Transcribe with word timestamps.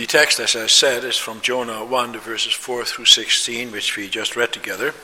The 0.00 0.06
text, 0.06 0.40
as 0.40 0.56
I 0.56 0.66
said, 0.66 1.04
is 1.04 1.18
from 1.18 1.42
Jonah 1.42 1.84
1, 1.84 2.18
verses 2.20 2.54
4 2.54 2.86
through 2.86 3.04
16, 3.04 3.70
which 3.70 3.98
we 3.98 4.08
just 4.08 4.34
read 4.34 4.50
together. 4.50 4.94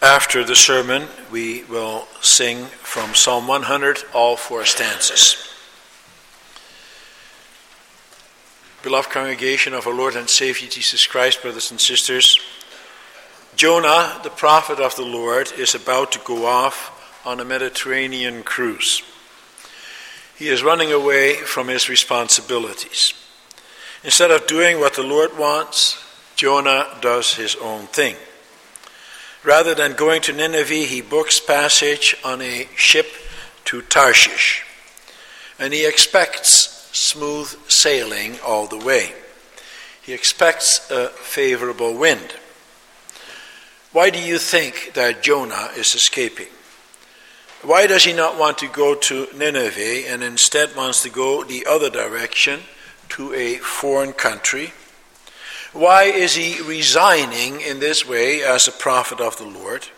After 0.00 0.44
the 0.44 0.54
sermon, 0.54 1.08
we 1.32 1.64
will 1.64 2.06
sing 2.20 2.66
from 2.66 3.16
Psalm 3.16 3.48
100, 3.48 4.04
all 4.14 4.36
four 4.36 4.64
stanzas. 4.66 5.52
Beloved 8.84 9.10
congregation 9.10 9.74
of 9.74 9.88
our 9.88 9.94
Lord 9.94 10.14
and 10.14 10.30
Savior 10.30 10.68
Jesus 10.70 11.04
Christ, 11.04 11.42
brothers 11.42 11.72
and 11.72 11.80
sisters, 11.80 12.38
Jonah, 13.56 14.20
the 14.22 14.30
prophet 14.30 14.78
of 14.78 14.94
the 14.94 15.02
Lord, 15.02 15.50
is 15.58 15.74
about 15.74 16.12
to 16.12 16.20
go 16.20 16.46
off 16.46 17.20
on 17.26 17.40
a 17.40 17.44
Mediterranean 17.44 18.44
cruise. 18.44 19.02
He 20.36 20.50
is 20.50 20.62
running 20.62 20.92
away 20.92 21.34
from 21.34 21.66
his 21.66 21.88
responsibilities. 21.88 23.12
Instead 24.06 24.30
of 24.30 24.46
doing 24.46 24.78
what 24.78 24.94
the 24.94 25.02
Lord 25.02 25.36
wants, 25.36 26.00
Jonah 26.36 26.86
does 27.00 27.34
his 27.34 27.56
own 27.56 27.88
thing. 27.88 28.14
Rather 29.42 29.74
than 29.74 29.94
going 29.94 30.22
to 30.22 30.32
Nineveh, 30.32 30.86
he 30.86 31.00
books 31.00 31.40
passage 31.40 32.14
on 32.24 32.40
a 32.40 32.68
ship 32.76 33.08
to 33.64 33.82
Tarshish. 33.82 34.64
And 35.58 35.74
he 35.74 35.84
expects 35.84 36.88
smooth 36.92 37.48
sailing 37.68 38.38
all 38.46 38.68
the 38.68 38.78
way. 38.78 39.12
He 40.00 40.12
expects 40.12 40.88
a 40.88 41.08
favorable 41.08 41.92
wind. 41.92 42.36
Why 43.90 44.10
do 44.10 44.20
you 44.20 44.38
think 44.38 44.92
that 44.94 45.24
Jonah 45.24 45.70
is 45.76 45.96
escaping? 45.96 46.46
Why 47.62 47.88
does 47.88 48.04
he 48.04 48.12
not 48.12 48.38
want 48.38 48.58
to 48.58 48.68
go 48.68 48.94
to 48.94 49.26
Nineveh 49.34 50.08
and 50.08 50.22
instead 50.22 50.76
wants 50.76 51.02
to 51.02 51.10
go 51.10 51.42
the 51.42 51.66
other 51.66 51.90
direction 51.90 52.60
to 53.10 53.32
a 53.34 53.56
foreign 53.56 54.12
country? 54.12 54.72
Why 55.72 56.04
is 56.04 56.34
he 56.34 56.62
resigning 56.62 57.60
in 57.60 57.80
this 57.80 58.06
way 58.06 58.42
as 58.42 58.66
a 58.66 58.72
prophet 58.72 59.20
of 59.20 59.36
the 59.36 59.46
Lord? 59.46 59.88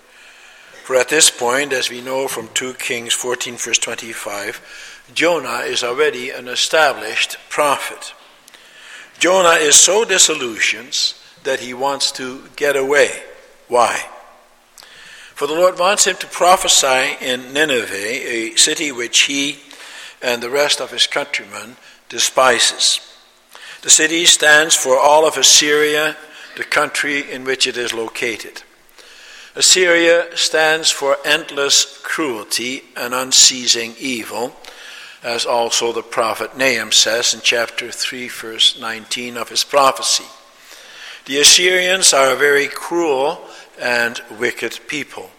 For 0.84 0.96
at 0.96 1.08
this 1.08 1.30
point, 1.30 1.72
as 1.72 1.90
we 1.90 2.00
know 2.00 2.28
from 2.28 2.48
2 2.54 2.74
Kings 2.74 3.12
14, 3.12 3.56
verse 3.56 3.78
25, 3.78 5.04
Jonah 5.14 5.60
is 5.60 5.84
already 5.84 6.30
an 6.30 6.48
established 6.48 7.36
prophet. 7.48 8.14
Jonah 9.18 9.58
is 9.60 9.74
so 9.74 10.04
disillusioned 10.04 11.14
that 11.44 11.60
he 11.60 11.74
wants 11.74 12.10
to 12.12 12.48
get 12.56 12.76
away. 12.76 13.22
Why? 13.68 14.06
For 15.34 15.46
the 15.46 15.54
Lord 15.54 15.78
wants 15.78 16.06
him 16.06 16.16
to 16.16 16.26
prophesy 16.26 17.16
in 17.20 17.52
Nineveh, 17.52 17.94
a 17.94 18.56
city 18.56 18.90
which 18.90 19.20
he 19.22 19.60
and 20.20 20.42
the 20.42 20.50
rest 20.50 20.80
of 20.80 20.90
his 20.90 21.06
countrymen 21.06 21.76
despises. 22.08 23.00
The 23.82 23.90
city 23.90 24.24
stands 24.24 24.74
for 24.74 24.98
all 24.98 25.26
of 25.26 25.36
Assyria, 25.36 26.16
the 26.56 26.64
country 26.64 27.30
in 27.30 27.44
which 27.44 27.66
it 27.66 27.76
is 27.76 27.92
located. 27.92 28.62
Assyria 29.54 30.36
stands 30.36 30.90
for 30.90 31.16
endless 31.24 32.00
cruelty 32.02 32.82
and 32.96 33.14
unceasing 33.14 33.94
evil, 33.98 34.54
as 35.22 35.44
also 35.46 35.92
the 35.92 36.02
prophet 36.02 36.56
Nahum 36.56 36.92
says 36.92 37.34
in 37.34 37.40
chapter 37.42 37.90
3, 37.90 38.28
verse 38.28 38.78
19 38.80 39.36
of 39.36 39.48
his 39.48 39.64
prophecy. 39.64 40.26
The 41.26 41.40
Assyrians 41.40 42.12
are 42.12 42.32
a 42.32 42.36
very 42.36 42.68
cruel 42.68 43.40
and 43.80 44.20
wicked 44.38 44.80
people. 44.86 45.30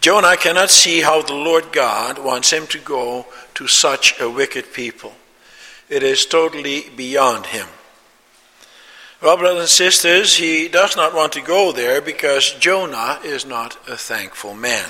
Jonah 0.00 0.36
cannot 0.36 0.70
see 0.70 1.00
how 1.00 1.22
the 1.22 1.34
Lord 1.34 1.72
God 1.72 2.18
wants 2.18 2.50
him 2.50 2.66
to 2.68 2.78
go 2.78 3.26
to 3.54 3.66
such 3.66 4.18
a 4.20 4.30
wicked 4.30 4.72
people. 4.72 5.12
It 5.88 6.02
is 6.02 6.26
totally 6.26 6.90
beyond 6.96 7.46
him. 7.46 7.66
Well, 9.22 9.36
brothers 9.36 9.60
and 9.60 9.68
sisters, 9.68 10.36
he 10.36 10.68
does 10.68 10.96
not 10.96 11.14
want 11.14 11.32
to 11.32 11.40
go 11.40 11.72
there 11.72 12.00
because 12.00 12.54
Jonah 12.54 13.18
is 13.24 13.44
not 13.44 13.76
a 13.88 13.96
thankful 13.96 14.54
man, 14.54 14.88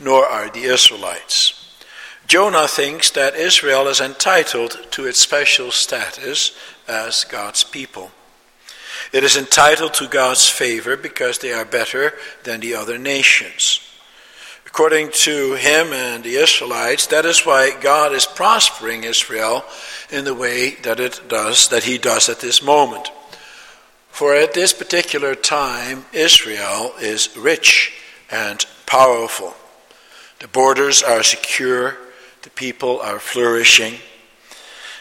nor 0.00 0.24
are 0.24 0.48
the 0.48 0.62
Israelites. 0.62 1.58
Jonah 2.26 2.66
thinks 2.68 3.10
that 3.10 3.34
Israel 3.34 3.88
is 3.88 4.00
entitled 4.00 4.86
to 4.92 5.06
its 5.06 5.18
special 5.18 5.70
status 5.70 6.56
as 6.88 7.24
God's 7.24 7.64
people. 7.64 8.12
It 9.12 9.24
is 9.24 9.36
entitled 9.36 9.92
to 9.94 10.08
God's 10.08 10.48
favor 10.48 10.96
because 10.96 11.38
they 11.38 11.52
are 11.52 11.66
better 11.66 12.14
than 12.44 12.60
the 12.60 12.74
other 12.74 12.96
nations. 12.96 13.80
According 14.72 15.10
to 15.10 15.52
him 15.52 15.92
and 15.92 16.24
the 16.24 16.36
Israelites, 16.36 17.06
that 17.08 17.26
is 17.26 17.44
why 17.44 17.78
God 17.78 18.14
is 18.14 18.24
prospering 18.24 19.04
Israel 19.04 19.66
in 20.10 20.24
the 20.24 20.34
way 20.34 20.76
that 20.76 20.98
it 20.98 21.20
does, 21.28 21.68
that 21.68 21.84
he 21.84 21.98
does 21.98 22.30
at 22.30 22.40
this 22.40 22.62
moment. 22.62 23.10
For 24.08 24.34
at 24.34 24.54
this 24.54 24.72
particular 24.72 25.34
time, 25.34 26.06
Israel 26.14 26.94
is 27.02 27.36
rich 27.36 27.92
and 28.30 28.64
powerful. 28.86 29.52
The 30.38 30.48
borders 30.48 31.02
are 31.02 31.22
secure, 31.22 31.98
the 32.40 32.48
people 32.48 32.98
are 32.98 33.18
flourishing. 33.18 33.96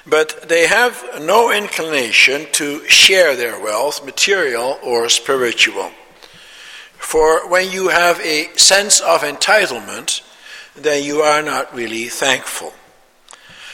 But 0.06 0.50
they 0.50 0.68
have 0.68 1.22
no 1.22 1.50
inclination 1.50 2.46
to 2.52 2.86
share 2.90 3.38
their 3.38 3.58
wealth, 3.58 4.06
material 4.06 4.80
or 4.84 5.08
spiritual. 5.08 5.92
For 7.02 7.50
when 7.50 7.72
you 7.72 7.90
have 7.90 8.22
a 8.22 8.56
sense 8.56 9.02
of 9.02 9.22
entitlement, 9.22 10.22
then 10.76 11.04
you 11.04 11.22
are 11.22 11.42
not 11.42 11.76
really 11.76 12.06
thankful. 12.06 12.74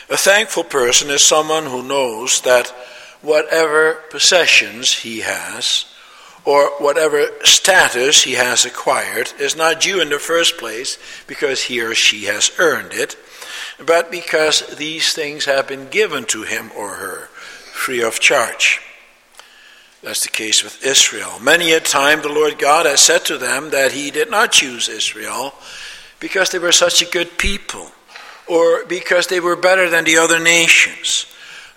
A 0.09 0.17
thankful 0.17 0.63
person 0.63 1.11
is 1.11 1.21
someone 1.21 1.65
who 1.65 1.83
knows 1.83 2.41
that 2.41 2.73
whatever 3.21 3.95
possessions 4.09 4.99
he 4.99 5.19
has, 5.19 5.85
or 6.45 6.69
whatever 6.79 7.27
status 7.43 8.23
he 8.23 8.33
has 8.33 8.65
acquired, 8.65 9.33
is 9.39 9.55
not 9.55 9.81
due 9.81 10.01
in 10.01 10.09
the 10.09 10.17
first 10.17 10.57
place 10.57 10.97
because 11.27 11.63
he 11.63 11.81
or 11.81 11.93
she 11.93 12.25
has 12.25 12.51
earned 12.57 12.93
it, 12.93 13.17
but 13.85 14.09
because 14.09 14.61
these 14.77 15.13
things 15.13 15.45
have 15.45 15.67
been 15.67 15.89
given 15.89 16.23
to 16.25 16.43
him 16.43 16.71
or 16.75 16.95
her 16.95 17.25
free 17.73 18.01
of 18.01 18.19
charge. 18.19 18.81
That's 20.07 20.23
the 20.23 20.29
case 20.29 20.63
with 20.63 20.85
Israel. 20.85 21.37
Many 21.41 21.73
a 21.73 21.81
time 21.81 22.21
the 22.21 22.29
Lord 22.29 22.57
God 22.57 22.85
has 22.85 23.01
said 23.01 23.25
to 23.25 23.37
them 23.37 23.71
that 23.71 23.91
He 23.91 24.09
did 24.09 24.31
not 24.31 24.53
choose 24.53 24.87
Israel 24.87 25.53
because 26.21 26.49
they 26.49 26.59
were 26.59 26.71
such 26.71 27.01
a 27.01 27.11
good 27.11 27.37
people 27.37 27.91
or 28.47 28.85
because 28.85 29.27
they 29.27 29.41
were 29.41 29.57
better 29.57 29.89
than 29.89 30.05
the 30.05 30.17
other 30.17 30.39
nations. 30.39 31.25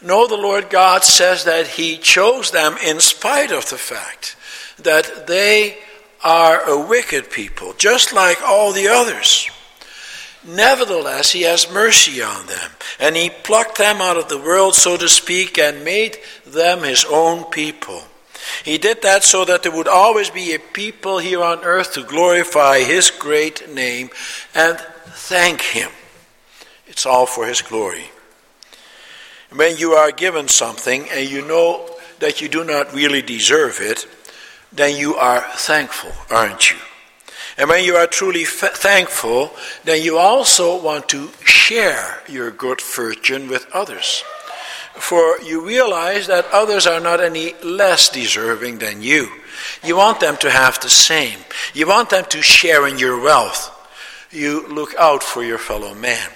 No, 0.01 0.29
the 0.29 0.37
Lord 0.37 0.71
God 0.71 1.03
says 1.03 1.43
that 1.43 1.67
He 1.67 1.97
chose 1.97 2.53
them 2.53 2.77
in 2.87 3.01
spite 3.01 3.51
of 3.51 3.69
the 3.69 3.77
fact 3.79 4.37
that 4.79 5.27
they 5.27 5.79
are 6.23 6.63
a 6.71 6.87
wicked 6.87 7.33
people, 7.33 7.73
just 7.79 8.13
like 8.13 8.41
all 8.43 8.73
the 8.73 8.87
others. 8.87 9.51
Nevertheless, 10.47 11.33
He 11.33 11.43
has 11.43 11.69
mercy 11.73 12.23
on 12.23 12.47
them, 12.47 12.71
and 13.01 13.17
He 13.17 13.29
plucked 13.29 13.79
them 13.79 14.01
out 14.01 14.17
of 14.17 14.29
the 14.29 14.39
world, 14.39 14.77
so 14.77 14.97
to 14.97 15.09
speak, 15.09 15.59
and 15.59 15.85
made 15.85 16.19
them 16.47 16.85
His 16.85 17.05
own 17.05 17.43
people. 17.51 18.05
He 18.65 18.79
did 18.79 19.03
that 19.03 19.25
so 19.25 19.45
that 19.45 19.63
there 19.63 19.73
would 19.73 19.89
always 19.89 20.31
be 20.31 20.55
a 20.55 20.59
people 20.59 21.19
here 21.19 21.43
on 21.43 21.65
earth 21.65 21.95
to 21.95 22.03
glorify 22.03 22.81
His 22.81 23.11
great 23.11 23.73
name 23.73 24.11
and 24.55 24.79
thank 24.79 25.63
Him. 25.63 25.91
It's 26.87 27.07
all 27.07 27.27
for 27.27 27.47
His 27.47 27.63
glory. 27.63 28.11
When 29.51 29.77
you 29.77 29.93
are 29.93 30.13
given 30.13 30.49
something 30.49 31.09
and 31.11 31.29
you 31.29 31.47
know 31.47 31.89
that 32.21 32.41
you 32.41 32.49
do 32.49 32.65
not 32.65 32.93
really 32.95 33.23
deserve 33.23 33.81
it, 33.81 34.07
then 34.73 34.97
you 34.97 35.17
are 35.17 35.41
thankful, 35.57 36.13
aren't 36.31 36.71
you? 36.71 36.77
And 37.59 37.69
when 37.69 37.85
you 37.85 37.97
are 37.97 38.07
truly 38.07 38.43
f- 38.43 38.75
thankful, 38.75 39.53
then 39.85 40.03
you 40.03 40.19
also 40.19 40.81
want 40.81 41.09
to 41.11 41.31
share 41.45 42.23
your 42.29 42.51
good 42.51 42.81
fortune 42.81 43.49
with 43.49 43.67
others 43.73 44.23
for 45.01 45.39
you 45.41 45.67
realize 45.67 46.27
that 46.27 46.47
others 46.53 46.87
are 46.87 47.01
not 47.01 47.21
any 47.21 47.55
less 47.63 48.09
deserving 48.09 48.79
than 48.79 49.03
you. 49.03 49.31
You 49.83 49.97
want 49.97 50.21
them 50.21 50.37
to 50.39 50.51
have 50.51 50.81
the 50.81 50.91
same. 50.91 51.39
You 51.75 51.89
want 51.89 52.11
them 52.11 52.25
to 52.31 52.43
share 52.43 52.87
in 52.87 52.99
your 52.99 53.21
wealth. 53.21 53.77
You 54.31 54.69
look 54.69 54.95
out 54.95 55.23
for 55.23 55.43
your 55.43 55.59
fellow 55.59 55.95
man. 55.95 56.31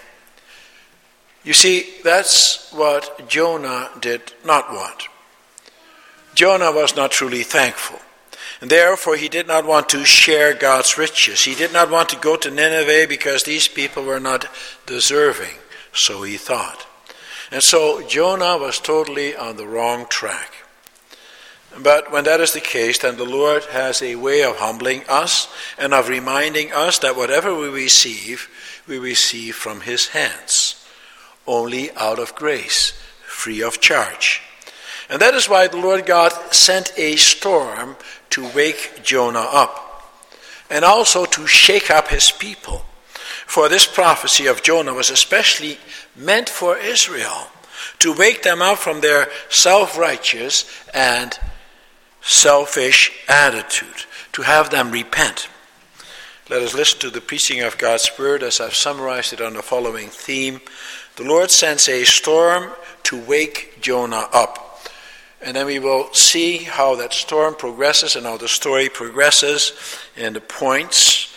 You 1.44 1.52
see, 1.52 1.94
that's 2.02 2.72
what 2.72 3.28
Jonah 3.28 3.90
did 4.00 4.32
not 4.44 4.72
want. 4.72 5.08
Jonah 6.34 6.72
was 6.72 6.96
not 6.96 7.10
truly 7.12 7.42
thankful. 7.42 8.00
And 8.60 8.70
therefore, 8.70 9.16
he 9.16 9.28
did 9.28 9.46
not 9.46 9.66
want 9.66 9.90
to 9.90 10.04
share 10.04 10.54
God's 10.54 10.96
riches. 10.96 11.44
He 11.44 11.54
did 11.54 11.72
not 11.72 11.90
want 11.90 12.08
to 12.10 12.16
go 12.16 12.36
to 12.36 12.50
Nineveh 12.50 13.06
because 13.08 13.42
these 13.42 13.68
people 13.68 14.04
were 14.04 14.20
not 14.20 14.46
deserving, 14.86 15.56
so 15.92 16.22
he 16.22 16.36
thought. 16.36 16.86
And 17.54 17.62
so 17.62 18.04
Jonah 18.08 18.58
was 18.58 18.80
totally 18.80 19.36
on 19.36 19.56
the 19.56 19.66
wrong 19.66 20.06
track. 20.08 20.52
But 21.80 22.10
when 22.10 22.24
that 22.24 22.40
is 22.40 22.52
the 22.52 22.60
case, 22.60 22.98
then 22.98 23.16
the 23.16 23.24
Lord 23.24 23.62
has 23.66 24.02
a 24.02 24.16
way 24.16 24.42
of 24.42 24.56
humbling 24.56 25.04
us 25.08 25.46
and 25.78 25.94
of 25.94 26.08
reminding 26.08 26.72
us 26.72 26.98
that 26.98 27.14
whatever 27.14 27.54
we 27.54 27.68
receive, 27.68 28.48
we 28.88 28.98
receive 28.98 29.54
from 29.54 29.82
His 29.82 30.08
hands, 30.08 30.84
only 31.46 31.92
out 31.92 32.18
of 32.18 32.34
grace, 32.34 32.92
free 33.24 33.62
of 33.62 33.80
charge. 33.80 34.42
And 35.08 35.22
that 35.22 35.34
is 35.34 35.48
why 35.48 35.68
the 35.68 35.76
Lord 35.76 36.06
God 36.06 36.32
sent 36.52 36.92
a 36.98 37.14
storm 37.14 37.94
to 38.30 38.48
wake 38.48 39.04
Jonah 39.04 39.46
up, 39.48 40.10
and 40.68 40.84
also 40.84 41.24
to 41.24 41.46
shake 41.46 41.88
up 41.88 42.08
his 42.08 42.32
people. 42.32 42.84
For 43.46 43.68
this 43.68 43.86
prophecy 43.86 44.46
of 44.46 44.62
Jonah 44.62 44.94
was 44.94 45.10
especially 45.10 45.78
meant 46.16 46.48
for 46.48 46.76
Israel, 46.76 47.48
to 47.98 48.12
wake 48.12 48.42
them 48.42 48.62
up 48.62 48.78
from 48.78 49.00
their 49.00 49.28
self 49.48 49.98
righteous 49.98 50.64
and 50.92 51.38
selfish 52.20 53.12
attitude, 53.28 54.06
to 54.32 54.42
have 54.42 54.70
them 54.70 54.90
repent. 54.90 55.48
Let 56.50 56.62
us 56.62 56.74
listen 56.74 57.00
to 57.00 57.10
the 57.10 57.20
preaching 57.20 57.60
of 57.60 57.78
God's 57.78 58.10
Word 58.18 58.42
as 58.42 58.60
I've 58.60 58.74
summarized 58.74 59.32
it 59.32 59.40
on 59.40 59.54
the 59.54 59.62
following 59.62 60.08
theme. 60.08 60.60
The 61.16 61.24
Lord 61.24 61.50
sends 61.50 61.88
a 61.88 62.04
storm 62.04 62.72
to 63.04 63.20
wake 63.20 63.80
Jonah 63.80 64.28
up. 64.32 64.80
And 65.40 65.56
then 65.56 65.66
we 65.66 65.78
will 65.78 66.12
see 66.12 66.58
how 66.58 66.96
that 66.96 67.12
storm 67.12 67.54
progresses 67.54 68.16
and 68.16 68.26
how 68.26 68.38
the 68.38 68.48
story 68.48 68.88
progresses 68.88 69.72
and 70.16 70.34
the 70.34 70.40
points 70.40 71.33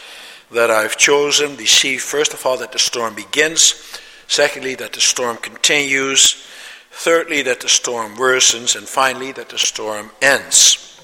that 0.52 0.72
I've 0.72 0.98
chosen. 0.98 1.58
We 1.58 1.66
see, 1.66 1.98
first 1.98 2.34
of 2.34 2.46
all, 2.46 2.58
that 2.58 2.72
the 2.72 2.80
storm 2.80 3.16
begins. 3.16 4.00
Secondly, 4.28 4.76
that 4.76 4.94
the 4.94 5.02
storm 5.02 5.38
continues. 5.38 6.44
Thirdly, 6.92 7.42
that 7.44 7.62
the 7.62 7.70
storm 7.70 8.16
worsens. 8.16 8.76
And 8.76 8.88
finally, 8.88 9.32
that 9.34 9.50
the 9.50 9.58
storm 9.58 10.12
ends. 10.22 11.00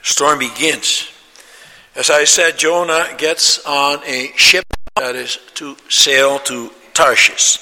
The 0.00 0.06
storm 0.06 0.38
begins. 0.38 1.10
As 1.96 2.10
I 2.10 2.24
said, 2.24 2.58
Jonah 2.58 3.06
gets 3.16 3.64
on 3.64 4.02
a 4.04 4.32
ship 4.36 4.64
that 4.96 5.14
is 5.14 5.38
to 5.54 5.76
sail 5.88 6.38
to 6.40 6.70
Tarshish. 6.92 7.58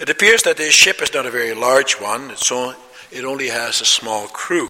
It 0.00 0.10
appears 0.10 0.42
that 0.42 0.56
this 0.56 0.74
ship 0.74 1.00
is 1.00 1.14
not 1.14 1.24
a 1.24 1.30
very 1.30 1.54
large 1.54 1.94
one, 2.00 2.30
it's 2.30 2.50
only, 2.50 2.74
it 3.10 3.24
only 3.24 3.48
has 3.48 3.80
a 3.80 3.84
small 3.84 4.26
crew. 4.26 4.68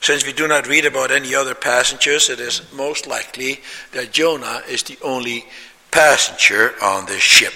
Since 0.00 0.24
we 0.24 0.32
do 0.32 0.48
not 0.48 0.66
read 0.66 0.86
about 0.86 1.10
any 1.10 1.34
other 1.34 1.54
passengers, 1.54 2.30
it 2.30 2.40
is 2.40 2.62
most 2.72 3.06
likely 3.06 3.60
that 3.92 4.12
Jonah 4.12 4.62
is 4.68 4.82
the 4.82 4.98
only 5.02 5.44
passenger 5.90 6.74
on 6.82 7.06
this 7.06 7.22
ship. 7.22 7.52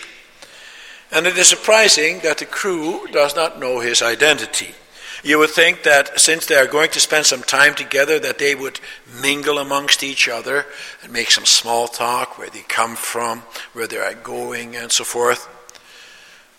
And 1.11 1.27
it 1.27 1.39
is 1.39 1.49
surprising 1.49 2.21
that 2.21 2.39
the 2.39 2.45
crew 2.45 3.07
does 3.13 3.35
not 3.35 3.59
know 3.59 3.81
his 3.81 4.03
identity. 4.03 4.75
You 5.23 5.39
would 5.39 5.51
think 5.51 5.85
that 5.85 6.21
since 6.21 6.45
they 6.45 6.57
are 6.57 6.67
going 6.67 6.91
to 6.91 7.01
spend 7.01 7.25
some 7.25 7.43
time 7.43 7.75
together, 7.75 8.19
that 8.19 8.39
they 8.39 8.55
would 8.55 8.79
mingle 9.23 9.59
amongst 9.59 10.03
each 10.03 10.29
other 10.29 10.67
and 11.03 11.11
make 11.11 11.31
some 11.31 11.47
small 11.47 11.89
talk, 11.89 12.37
where 12.37 12.51
they 12.51 12.61
come 12.61 12.95
from, 12.95 13.41
where 13.73 13.87
they 13.87 13.97
are 13.97 14.13
going, 14.13 14.77
and 14.77 14.93
so 14.93 15.03
forth. 15.03 15.49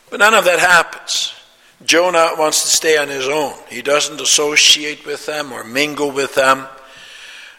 But 0.10 0.20
none 0.20 0.34
of 0.34 0.46
that 0.46 0.58
happens. 0.58 1.34
Jonah 1.84 2.32
wants 2.38 2.62
to 2.62 2.70
stay 2.70 2.98
on 2.98 3.10
his 3.10 3.28
own. 3.28 3.54
He 3.70 3.82
doesn't 3.82 4.22
associate 4.22 5.06
with 5.06 5.26
them 5.26 5.52
or 5.52 5.64
mingle 5.64 6.12
with 6.12 6.36
them. 6.36 6.68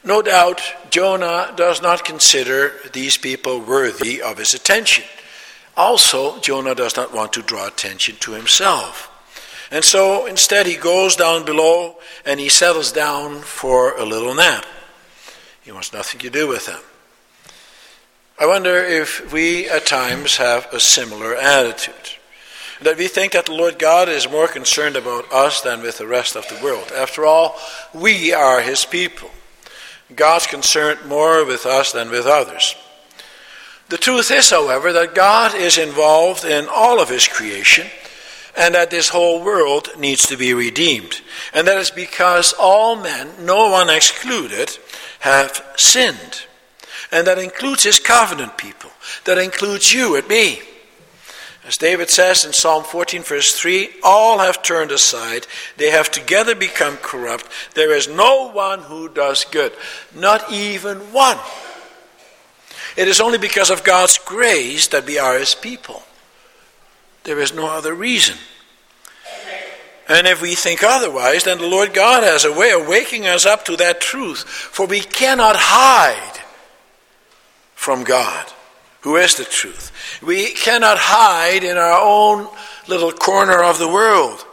No 0.03 0.23
doubt, 0.23 0.63
Jonah 0.91 1.53
does 1.57 1.83
not 1.83 2.05
consider 2.05 2.73
these 2.93 3.17
people 3.17 3.61
worthy 3.61 4.23
of 4.23 4.39
his 4.39 4.55
attention. 4.55 5.05
Also, 5.77 6.41
Jonah 6.41 6.75
does 6.75 6.97
not 6.97 7.13
want 7.13 7.33
to 7.35 7.43
draw 7.43 7.67
attention 7.67 8.17
to 8.21 8.33
himself. 8.33 9.13
And 9.71 9.85
so 9.85 10.27
instead 10.27 10.67
he 10.67 10.77
goes 10.77 11.17
down 11.17 11.45
below 11.45 11.97
and 12.25 12.39
he 12.39 12.49
settles 12.49 12.93
down 12.93 13.41
for 13.41 13.97
a 13.99 14.05
little 14.05 14.35
nap. 14.35 14.65
He 15.63 15.73
wants 15.73 15.93
nothing 15.93 16.21
to 16.21 16.31
do 16.31 16.47
with 16.47 16.67
them. 16.67 16.81
I 18.39 18.47
wonder 18.47 18.77
if 18.77 19.33
we 19.33 19.69
at 19.69 19.87
times 19.87 20.37
have 20.37 20.73
a 20.73 20.79
similar 20.79 21.35
attitude. 21.35 22.16
That 22.83 22.99
we 22.99 23.09
think 23.09 23.33
that 23.33 23.47
the 23.47 23.55
Lord 23.55 23.79
God 23.79 24.09
is 24.09 24.31
more 24.31 24.49
concerned 24.49 24.97
about 24.97 25.33
us 25.33 25.63
than 25.63 25.83
with 25.83 25.99
the 25.99 26.07
rest 26.07 26.37
of 26.37 26.47
the 26.49 26.63
world. 26.63 26.93
After 26.95 27.25
all, 27.25 27.59
we 27.95 28.33
are 28.33 28.61
his 28.61 28.85
people. 28.85 29.31
God's 30.15 30.47
concerned 30.47 31.01
more 31.07 31.45
with 31.45 31.67
us 31.67 31.93
than 31.93 32.11
with 32.11 32.27
others. 32.27 32.77
The 33.89 33.97
truth 33.97 34.31
is, 34.31 34.51
however, 34.51 34.93
that 34.93 35.15
God 35.15 35.55
is 35.55 35.79
involved 35.79 36.45
in 36.45 36.67
all 36.69 37.01
of 37.01 37.09
his 37.09 37.27
creation 37.27 37.87
and 38.57 38.75
that 38.75 38.91
this 38.91 39.11
whole 39.11 39.43
world 39.45 39.91
needs 39.99 40.27
to 40.27 40.37
be 40.37 40.55
redeemed. 40.55 41.21
And 41.53 41.67
that 41.69 41.77
is 41.77 41.91
because 41.91 42.55
all 42.59 42.97
men, 42.97 43.29
no 43.45 43.71
one 43.71 43.91
excluded, 43.91 44.77
have 45.21 45.65
sinned. 45.77 46.47
And 47.13 47.27
that 47.27 47.39
includes 47.39 47.85
his 47.85 48.01
covenant 48.01 48.57
people. 48.57 48.91
That 49.25 49.39
includes 49.39 49.93
you 49.93 50.17
and 50.17 50.27
me. 50.27 50.61
As 51.67 51.77
David 51.77 52.11
says 52.11 52.45
in 52.45 52.53
Psalm 52.53 52.85
14, 52.85 53.23
verse 53.23 53.53
3 53.59 53.89
All 54.05 54.39
have 54.39 54.63
turned 54.63 54.93
aside, 54.93 55.47
they 55.77 55.91
have 55.91 56.11
together 56.11 56.55
become 56.55 56.97
corrupt. 56.99 57.47
There 57.75 57.93
is 57.93 58.09
no 58.09 58.51
one 58.51 58.81
who 58.83 59.09
does 59.09 59.45
good, 59.45 59.73
not 60.15 60.53
even 60.53 60.99
one. 61.13 61.39
It 62.97 63.09
is 63.09 63.21
only 63.21 63.39
because 63.39 63.71
of 63.71 63.85
God's 63.85 64.19
grace 64.19 64.87
that 64.89 65.07
we 65.07 65.19
are 65.19 65.39
his 65.39 65.55
people. 65.55 66.03
There 67.25 67.41
is 67.41 67.53
no 67.53 67.67
other 67.67 67.95
reason. 67.95 68.37
And 70.09 70.29
if 70.29 70.41
we 70.41 70.55
think 70.55 70.85
otherwise, 70.85 71.45
then 71.45 71.59
the 71.59 71.67
Lord 71.67 71.93
God 71.93 72.23
has 72.23 72.45
a 72.45 72.53
way 72.53 72.71
of 72.71 72.87
waking 72.87 73.27
us 73.27 73.45
up 73.45 73.65
to 73.65 73.77
that 73.79 74.01
truth. 74.01 74.45
For 74.45 74.87
we 74.87 75.01
cannot 75.01 75.57
hide 75.59 76.41
from 77.75 78.05
God, 78.05 78.53
who 79.07 79.15
is 79.15 79.37
the 79.37 79.45
truth. 79.45 79.93
We 80.21 80.51
cannot 80.51 80.99
hide 80.99 81.63
in 81.63 81.77
our 81.77 82.01
own 82.03 82.49
little 82.89 83.13
corner 83.13 83.63
of 83.63 83.79
the 83.79 83.87
world. 83.87 84.45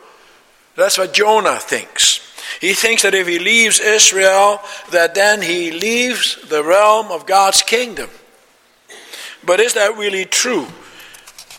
That's 0.75 0.95
what 0.95 1.11
Jonah 1.11 1.57
thinks. 1.57 2.21
He 2.61 2.75
thinks 2.75 3.01
that 3.01 3.15
if 3.15 3.27
he 3.27 3.39
leaves 3.39 3.79
Israel, 3.79 4.59
that 4.91 5.15
then 5.15 5.41
he 5.41 5.71
leaves 5.71 6.38
the 6.50 6.63
realm 6.63 7.07
of 7.07 7.25
God's 7.25 7.63
kingdom. 7.63 8.11
But 9.44 9.59
is 9.59 9.73
that 9.73 9.97
really 9.97 10.25
true? 10.25 10.67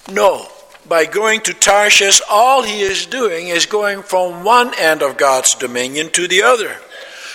No 0.08 0.46
by 0.88 1.06
going 1.06 1.40
to 1.40 1.52
Tarshish, 1.52 2.20
all 2.30 2.62
he 2.62 2.82
is 2.82 3.06
doing 3.06 3.48
is 3.48 3.66
going 3.66 4.02
from 4.02 4.44
one 4.44 4.72
end 4.78 5.02
of 5.02 5.16
God's 5.16 5.56
dominion 5.56 6.10
to 6.10 6.28
the 6.28 6.42
other. 6.42 6.74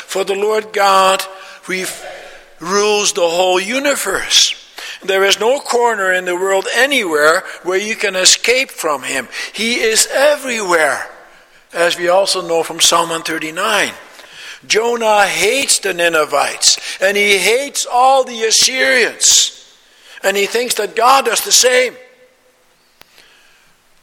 For 0.05 0.23
the 0.23 0.35
Lord 0.35 0.71
God 0.71 1.21
rules 1.67 3.11
the 3.11 3.27
whole 3.27 3.59
universe. 3.59 4.55
There 5.03 5.23
is 5.23 5.39
no 5.39 5.59
corner 5.59 6.11
in 6.11 6.25
the 6.25 6.35
world 6.35 6.67
anywhere 6.75 7.43
where 7.63 7.77
you 7.77 7.95
can 7.95 8.15
escape 8.15 8.69
from 8.69 9.03
him. 9.03 9.29
He 9.53 9.75
is 9.75 10.07
everywhere, 10.11 11.09
as 11.73 11.97
we 11.97 12.09
also 12.09 12.45
know 12.45 12.63
from 12.63 12.79
Psalm 12.79 13.09
139. 13.09 13.93
Jonah 14.67 15.25
hates 15.25 15.79
the 15.79 15.93
Ninevites, 15.93 17.01
and 17.01 17.15
he 17.15 17.37
hates 17.37 17.87
all 17.89 18.25
the 18.25 18.43
Assyrians. 18.43 19.55
And 20.21 20.35
he 20.35 20.45
thinks 20.45 20.75
that 20.75 20.97
God 20.97 21.25
does 21.25 21.41
the 21.45 21.51
same. 21.51 21.95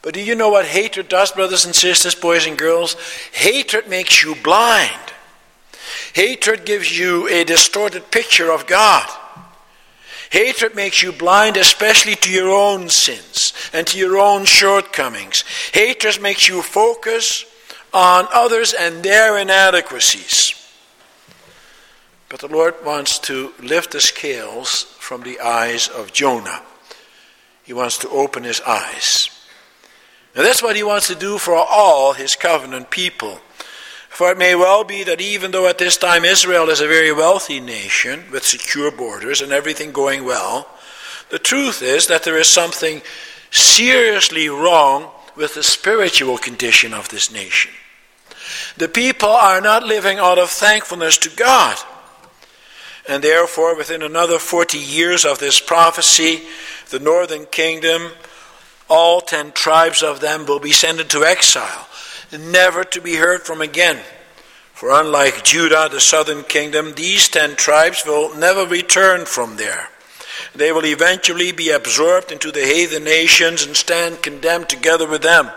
But 0.01 0.15
do 0.15 0.23
you 0.23 0.33
know 0.33 0.49
what 0.49 0.65
hatred 0.65 1.09
does, 1.09 1.31
brothers 1.31 1.65
and 1.65 1.75
sisters, 1.75 2.15
boys 2.15 2.47
and 2.47 2.57
girls? 2.57 2.95
Hatred 3.33 3.87
makes 3.87 4.23
you 4.23 4.35
blind. 4.35 5.13
Hatred 6.13 6.65
gives 6.65 6.97
you 6.97 7.27
a 7.27 7.43
distorted 7.43 8.09
picture 8.09 8.51
of 8.51 8.65
God. 8.65 9.07
Hatred 10.31 10.75
makes 10.75 11.01
you 11.01 11.11
blind, 11.11 11.57
especially 11.57 12.15
to 12.15 12.31
your 12.31 12.49
own 12.49 12.89
sins 12.89 13.53
and 13.73 13.87
to 13.87 13.97
your 13.97 14.17
own 14.17 14.45
shortcomings. 14.45 15.43
Hatred 15.73 16.21
makes 16.21 16.47
you 16.47 16.61
focus 16.61 17.45
on 17.93 18.27
others 18.33 18.73
and 18.73 19.03
their 19.03 19.37
inadequacies. 19.37 20.53
But 22.29 22.41
the 22.41 22.47
Lord 22.47 22.75
wants 22.85 23.19
to 23.19 23.53
lift 23.61 23.91
the 23.91 24.01
scales 24.01 24.83
from 24.99 25.23
the 25.23 25.39
eyes 25.39 25.87
of 25.87 26.11
Jonah. 26.11 26.61
He 27.63 27.73
wants 27.73 27.97
to 27.99 28.09
open 28.09 28.43
his 28.43 28.61
eyes. 28.61 29.29
And 30.35 30.45
that's 30.45 30.61
what 30.61 30.75
he 30.75 30.83
wants 30.83 31.07
to 31.07 31.15
do 31.15 31.37
for 31.37 31.55
all 31.55 32.13
his 32.13 32.35
covenant 32.35 32.89
people. 32.89 33.39
For 34.17 34.31
it 34.31 34.37
may 34.39 34.55
well 34.55 34.83
be 34.83 35.03
that 35.03 35.21
even 35.21 35.51
though 35.51 35.67
at 35.67 35.77
this 35.77 35.95
time 35.95 36.25
Israel 36.25 36.69
is 36.69 36.81
a 36.81 36.87
very 36.87 37.11
wealthy 37.11 37.59
nation 37.59 38.23
with 38.31 38.43
secure 38.43 38.89
borders 38.89 39.41
and 39.41 39.51
everything 39.51 39.91
going 39.91 40.25
well, 40.25 40.67
the 41.29 41.37
truth 41.37 41.83
is 41.83 42.07
that 42.07 42.23
there 42.23 42.35
is 42.35 42.47
something 42.47 43.03
seriously 43.51 44.49
wrong 44.49 45.11
with 45.35 45.53
the 45.53 45.61
spiritual 45.61 46.39
condition 46.39 46.95
of 46.95 47.09
this 47.09 47.31
nation. 47.31 47.69
The 48.77 48.87
people 48.87 49.29
are 49.29 49.61
not 49.61 49.83
living 49.83 50.17
out 50.17 50.39
of 50.39 50.49
thankfulness 50.49 51.19
to 51.19 51.29
God. 51.29 51.77
And 53.07 53.23
therefore, 53.23 53.77
within 53.77 54.01
another 54.01 54.39
40 54.39 54.79
years 54.79 55.25
of 55.25 55.37
this 55.37 55.59
prophecy, 55.59 56.41
the 56.89 56.97
northern 56.97 57.45
kingdom 57.45 58.13
all 58.89 59.21
ten 59.21 59.51
tribes 59.51 60.01
of 60.01 60.21
them 60.21 60.45
will 60.45 60.59
be 60.59 60.71
sent 60.71 60.99
into 60.99 61.23
exile, 61.23 61.86
never 62.31 62.83
to 62.83 63.01
be 63.01 63.15
heard 63.15 63.43
from 63.43 63.61
again. 63.61 63.99
For 64.73 64.91
unlike 64.91 65.43
Judah, 65.43 65.89
the 65.91 65.99
southern 65.99 66.43
kingdom, 66.43 66.93
these 66.93 67.27
ten 67.27 67.55
tribes 67.55 68.03
will 68.05 68.35
never 68.35 68.65
return 68.65 69.25
from 69.25 69.57
there. 69.57 69.89
They 70.55 70.71
will 70.71 70.85
eventually 70.85 71.51
be 71.51 71.69
absorbed 71.69 72.31
into 72.31 72.51
the 72.51 72.65
heathen 72.65 73.03
nations 73.03 73.65
and 73.65 73.75
stand 73.75 74.21
condemned 74.21 74.69
together 74.69 75.07
with 75.07 75.23
them. 75.23 75.49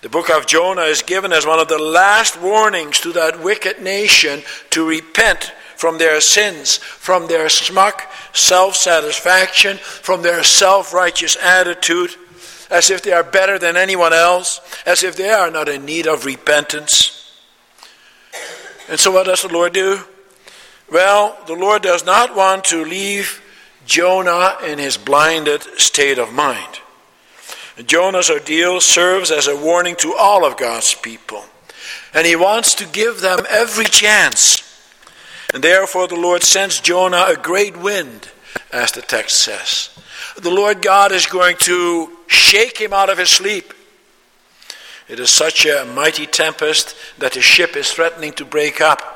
The 0.00 0.08
book 0.08 0.28
of 0.28 0.46
Jonah 0.46 0.82
is 0.82 1.02
given 1.02 1.32
as 1.32 1.46
one 1.46 1.58
of 1.58 1.68
the 1.68 1.78
last 1.78 2.40
warnings 2.40 3.00
to 3.00 3.12
that 3.12 3.42
wicked 3.42 3.80
nation 3.80 4.42
to 4.70 4.86
repent 4.86 5.52
from 5.76 5.98
their 5.98 6.20
sins, 6.20 6.76
from 6.76 7.26
their 7.26 7.48
smug 7.48 8.00
self 8.32 8.76
satisfaction, 8.76 9.78
from 9.78 10.22
their 10.22 10.42
self 10.42 10.92
righteous 10.92 11.36
attitude, 11.42 12.14
as 12.74 12.90
if 12.90 13.02
they 13.02 13.12
are 13.12 13.22
better 13.22 13.56
than 13.56 13.76
anyone 13.76 14.12
else, 14.12 14.60
as 14.84 15.04
if 15.04 15.14
they 15.14 15.30
are 15.30 15.48
not 15.48 15.68
in 15.68 15.84
need 15.84 16.08
of 16.08 16.24
repentance. 16.24 17.40
And 18.88 18.98
so, 18.98 19.12
what 19.12 19.26
does 19.26 19.42
the 19.42 19.48
Lord 19.48 19.72
do? 19.72 20.00
Well, 20.90 21.38
the 21.46 21.54
Lord 21.54 21.82
does 21.82 22.04
not 22.04 22.34
want 22.34 22.64
to 22.64 22.84
leave 22.84 23.40
Jonah 23.86 24.56
in 24.66 24.80
his 24.80 24.96
blinded 24.96 25.62
state 25.78 26.18
of 26.18 26.32
mind. 26.32 26.80
Jonah's 27.86 28.28
ordeal 28.28 28.80
serves 28.80 29.30
as 29.30 29.46
a 29.46 29.56
warning 29.56 29.94
to 29.96 30.12
all 30.12 30.44
of 30.44 30.56
God's 30.56 30.94
people, 30.94 31.44
and 32.12 32.26
he 32.26 32.34
wants 32.34 32.74
to 32.74 32.86
give 32.86 33.20
them 33.20 33.46
every 33.48 33.84
chance. 33.84 34.60
And 35.52 35.62
therefore, 35.62 36.08
the 36.08 36.16
Lord 36.16 36.42
sends 36.42 36.80
Jonah 36.80 37.26
a 37.28 37.36
great 37.36 37.76
wind, 37.76 38.30
as 38.72 38.90
the 38.90 39.02
text 39.02 39.38
says. 39.38 39.90
The 40.36 40.50
Lord 40.50 40.82
God 40.82 41.12
is 41.12 41.26
going 41.26 41.56
to 41.58 42.10
shake 42.26 42.78
him 42.78 42.92
out 42.92 43.10
of 43.10 43.18
his 43.18 43.30
sleep. 43.30 43.72
It 45.08 45.20
is 45.20 45.30
such 45.30 45.66
a 45.66 45.84
mighty 45.84 46.26
tempest 46.26 46.96
that 47.18 47.34
the 47.34 47.40
ship 47.40 47.76
is 47.76 47.92
threatening 47.92 48.32
to 48.32 48.44
break 48.44 48.80
up. 48.80 49.10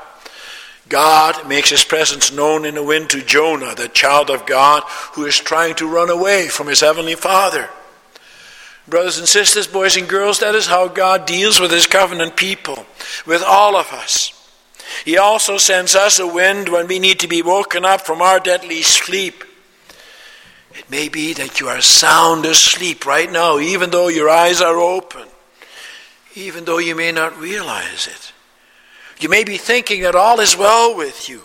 God 0.87 1.47
makes 1.47 1.69
his 1.69 1.83
presence 1.83 2.31
known 2.31 2.65
in 2.65 2.75
the 2.75 2.83
wind 2.83 3.09
to 3.11 3.23
Jonah, 3.23 3.75
the 3.75 3.87
child 3.87 4.29
of 4.29 4.45
God, 4.45 4.83
who 5.13 5.25
is 5.25 5.37
trying 5.37 5.75
to 5.75 5.87
run 5.87 6.09
away 6.09 6.47
from 6.47 6.67
his 6.67 6.81
heavenly 6.81 7.15
Father. 7.15 7.69
Brothers 8.87 9.19
and 9.19 9.27
sisters, 9.27 9.67
boys 9.67 9.97
and 9.97 10.09
girls, 10.09 10.39
that 10.39 10.55
is 10.55 10.65
how 10.65 10.87
God 10.87 11.27
deals 11.27 11.59
with 11.59 11.69
his 11.69 11.85
covenant 11.85 12.35
people, 12.35 12.85
with 13.25 13.43
all 13.43 13.75
of 13.75 13.91
us. 13.91 14.33
He 15.05 15.17
also 15.17 15.57
sends 15.57 15.95
us 15.95 16.17
a 16.17 16.27
wind 16.27 16.69
when 16.69 16.87
we 16.87 16.97
need 16.97 17.19
to 17.19 17.27
be 17.27 17.43
woken 17.43 17.85
up 17.85 18.01
from 18.01 18.21
our 18.21 18.39
deadly 18.39 18.81
sleep. 18.81 19.43
It 20.79 20.89
may 20.89 21.09
be 21.09 21.33
that 21.33 21.59
you 21.59 21.67
are 21.67 21.81
sound 21.81 22.45
asleep 22.45 23.05
right 23.05 23.29
now, 23.29 23.59
even 23.59 23.89
though 23.89 24.07
your 24.07 24.29
eyes 24.29 24.61
are 24.61 24.77
open, 24.77 25.27
even 26.35 26.63
though 26.63 26.77
you 26.77 26.95
may 26.95 27.11
not 27.11 27.37
realize 27.37 28.07
it. 28.07 28.31
You 29.19 29.27
may 29.27 29.43
be 29.43 29.57
thinking 29.57 30.03
that 30.03 30.15
all 30.15 30.39
is 30.39 30.55
well 30.55 30.95
with 30.95 31.27
you, 31.27 31.41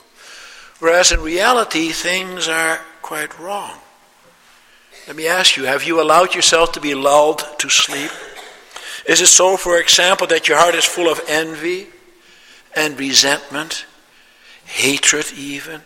whereas 0.78 1.10
in 1.10 1.20
reality, 1.20 1.88
things 1.88 2.46
are 2.46 2.78
quite 3.02 3.36
wrong. 3.40 3.76
Let 5.08 5.16
me 5.16 5.26
ask 5.26 5.56
you 5.56 5.64
have 5.64 5.82
you 5.82 6.00
allowed 6.00 6.36
yourself 6.36 6.70
to 6.72 6.80
be 6.80 6.94
lulled 6.94 7.44
to 7.58 7.68
sleep? 7.68 8.12
Is 9.04 9.20
it 9.20 9.26
so, 9.26 9.56
for 9.56 9.80
example, 9.80 10.28
that 10.28 10.46
your 10.46 10.58
heart 10.58 10.76
is 10.76 10.84
full 10.84 11.10
of 11.10 11.20
envy 11.26 11.88
and 12.76 12.96
resentment, 12.96 13.84
hatred 14.64 15.26
even? 15.36 15.82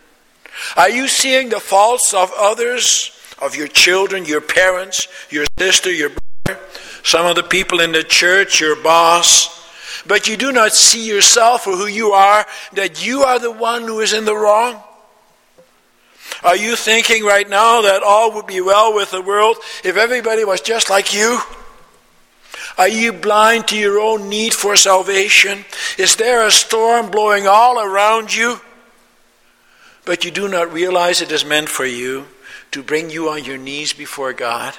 Are 0.76 0.90
you 0.90 1.08
seeing 1.08 1.48
the 1.48 1.60
faults 1.60 2.12
of 2.12 2.30
others, 2.36 3.17
of 3.40 3.56
your 3.56 3.68
children, 3.68 4.24
your 4.24 4.40
parents, 4.40 5.08
your 5.30 5.46
sister, 5.58 5.92
your 5.92 6.10
brother, 6.10 6.60
some 7.02 7.26
of 7.26 7.36
the 7.36 7.42
people 7.42 7.80
in 7.80 7.92
the 7.92 8.02
church, 8.02 8.60
your 8.60 8.76
boss? 8.76 9.58
but 10.06 10.26
you 10.26 10.36
do 10.36 10.52
not 10.52 10.72
see 10.72 11.06
yourself 11.06 11.66
or 11.66 11.76
who 11.76 11.86
you 11.86 12.12
are, 12.12 12.46
that 12.72 13.04
you 13.04 13.22
are 13.22 13.38
the 13.38 13.50
one 13.50 13.82
who 13.82 14.00
is 14.00 14.12
in 14.12 14.24
the 14.24 14.34
wrong? 14.34 14.82
Are 16.42 16.56
you 16.56 16.76
thinking 16.76 17.24
right 17.24 17.48
now 17.48 17.82
that 17.82 18.02
all 18.02 18.34
would 18.34 18.46
be 18.46 18.60
well 18.60 18.94
with 18.94 19.10
the 19.10 19.22
world 19.22 19.56
if 19.84 19.96
everybody 19.96 20.44
was 20.44 20.60
just 20.60 20.88
like 20.90 21.14
you? 21.14 21.40
Are 22.76 22.88
you 22.88 23.12
blind 23.12 23.68
to 23.68 23.76
your 23.76 23.98
own 23.98 24.28
need 24.28 24.54
for 24.54 24.76
salvation? 24.76 25.64
Is 25.98 26.16
there 26.16 26.46
a 26.46 26.50
storm 26.50 27.10
blowing 27.10 27.46
all 27.46 27.80
around 27.80 28.34
you? 28.34 28.60
But 30.04 30.24
you 30.24 30.30
do 30.30 30.48
not 30.48 30.72
realize 30.72 31.20
it 31.20 31.32
is 31.32 31.44
meant 31.44 31.68
for 31.68 31.84
you 31.84 32.26
to 32.72 32.82
bring 32.82 33.10
you 33.10 33.28
on 33.28 33.44
your 33.44 33.58
knees 33.58 33.92
before 33.92 34.32
God? 34.32 34.74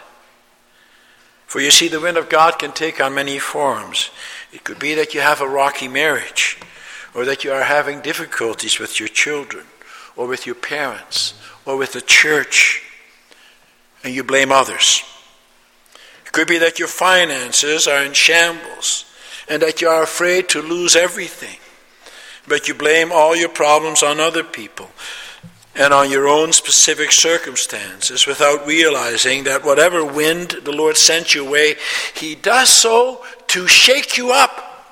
For 1.50 1.60
you 1.60 1.72
see, 1.72 1.88
the 1.88 2.00
wind 2.00 2.17
of 2.17 2.29
God 2.29 2.60
can 2.60 2.72
take 2.74 3.01
on 3.01 3.15
many 3.15 3.39
forms. 3.39 4.12
It 4.53 4.63
could 4.63 4.77
be 4.77 4.93
that 4.93 5.15
you 5.15 5.22
have 5.22 5.41
a 5.41 5.48
rocky 5.48 5.88
marriage, 5.88 6.60
or 7.15 7.25
that 7.25 7.43
you 7.43 7.51
are 7.51 7.63
having 7.63 8.01
difficulties 8.01 8.77
with 8.77 9.00
your 9.00 9.10
children, 9.10 9.65
or 10.15 10.27
with 10.27 10.46
your 10.46 10.55
parents, 10.55 11.34
or 11.65 11.75
with 11.75 11.93
the 11.93 12.01
church, 12.01 12.84
and 14.03 14.13
you 14.13 14.24
blame 14.24 14.51
others. 14.51 15.03
It 16.24 16.31
could 16.31 16.48
be 16.48 16.60
that 16.60 16.77
your 16.77 16.88
finances 16.88 17.88
are 17.88 18.03
in 18.03 18.13
shambles, 18.13 19.05
and 19.48 19.63
that 19.63 19.81
you 19.81 19.89
are 19.89 20.03
afraid 20.03 20.50
to 20.50 20.62
lose 20.62 20.96
everything, 20.96 21.58
but 22.48 22.67
you 22.67 22.75
blame 22.75 23.12
all 23.12 23.36
your 23.36 23.50
problems 23.50 24.03
on 24.03 24.19
other 24.19 24.43
people 24.43 24.91
and 25.75 25.93
on 25.93 26.11
your 26.11 26.27
own 26.27 26.51
specific 26.51 27.11
circumstances 27.11 28.25
without 28.25 28.65
realizing 28.65 29.43
that 29.43 29.63
whatever 29.63 30.03
wind 30.03 30.55
the 30.63 30.71
Lord 30.71 30.97
sent 30.97 31.35
your 31.35 31.49
way, 31.49 31.75
He 32.15 32.35
does 32.35 32.69
so 32.69 33.23
to 33.47 33.67
shake 33.67 34.17
you 34.17 34.31
up, 34.31 34.85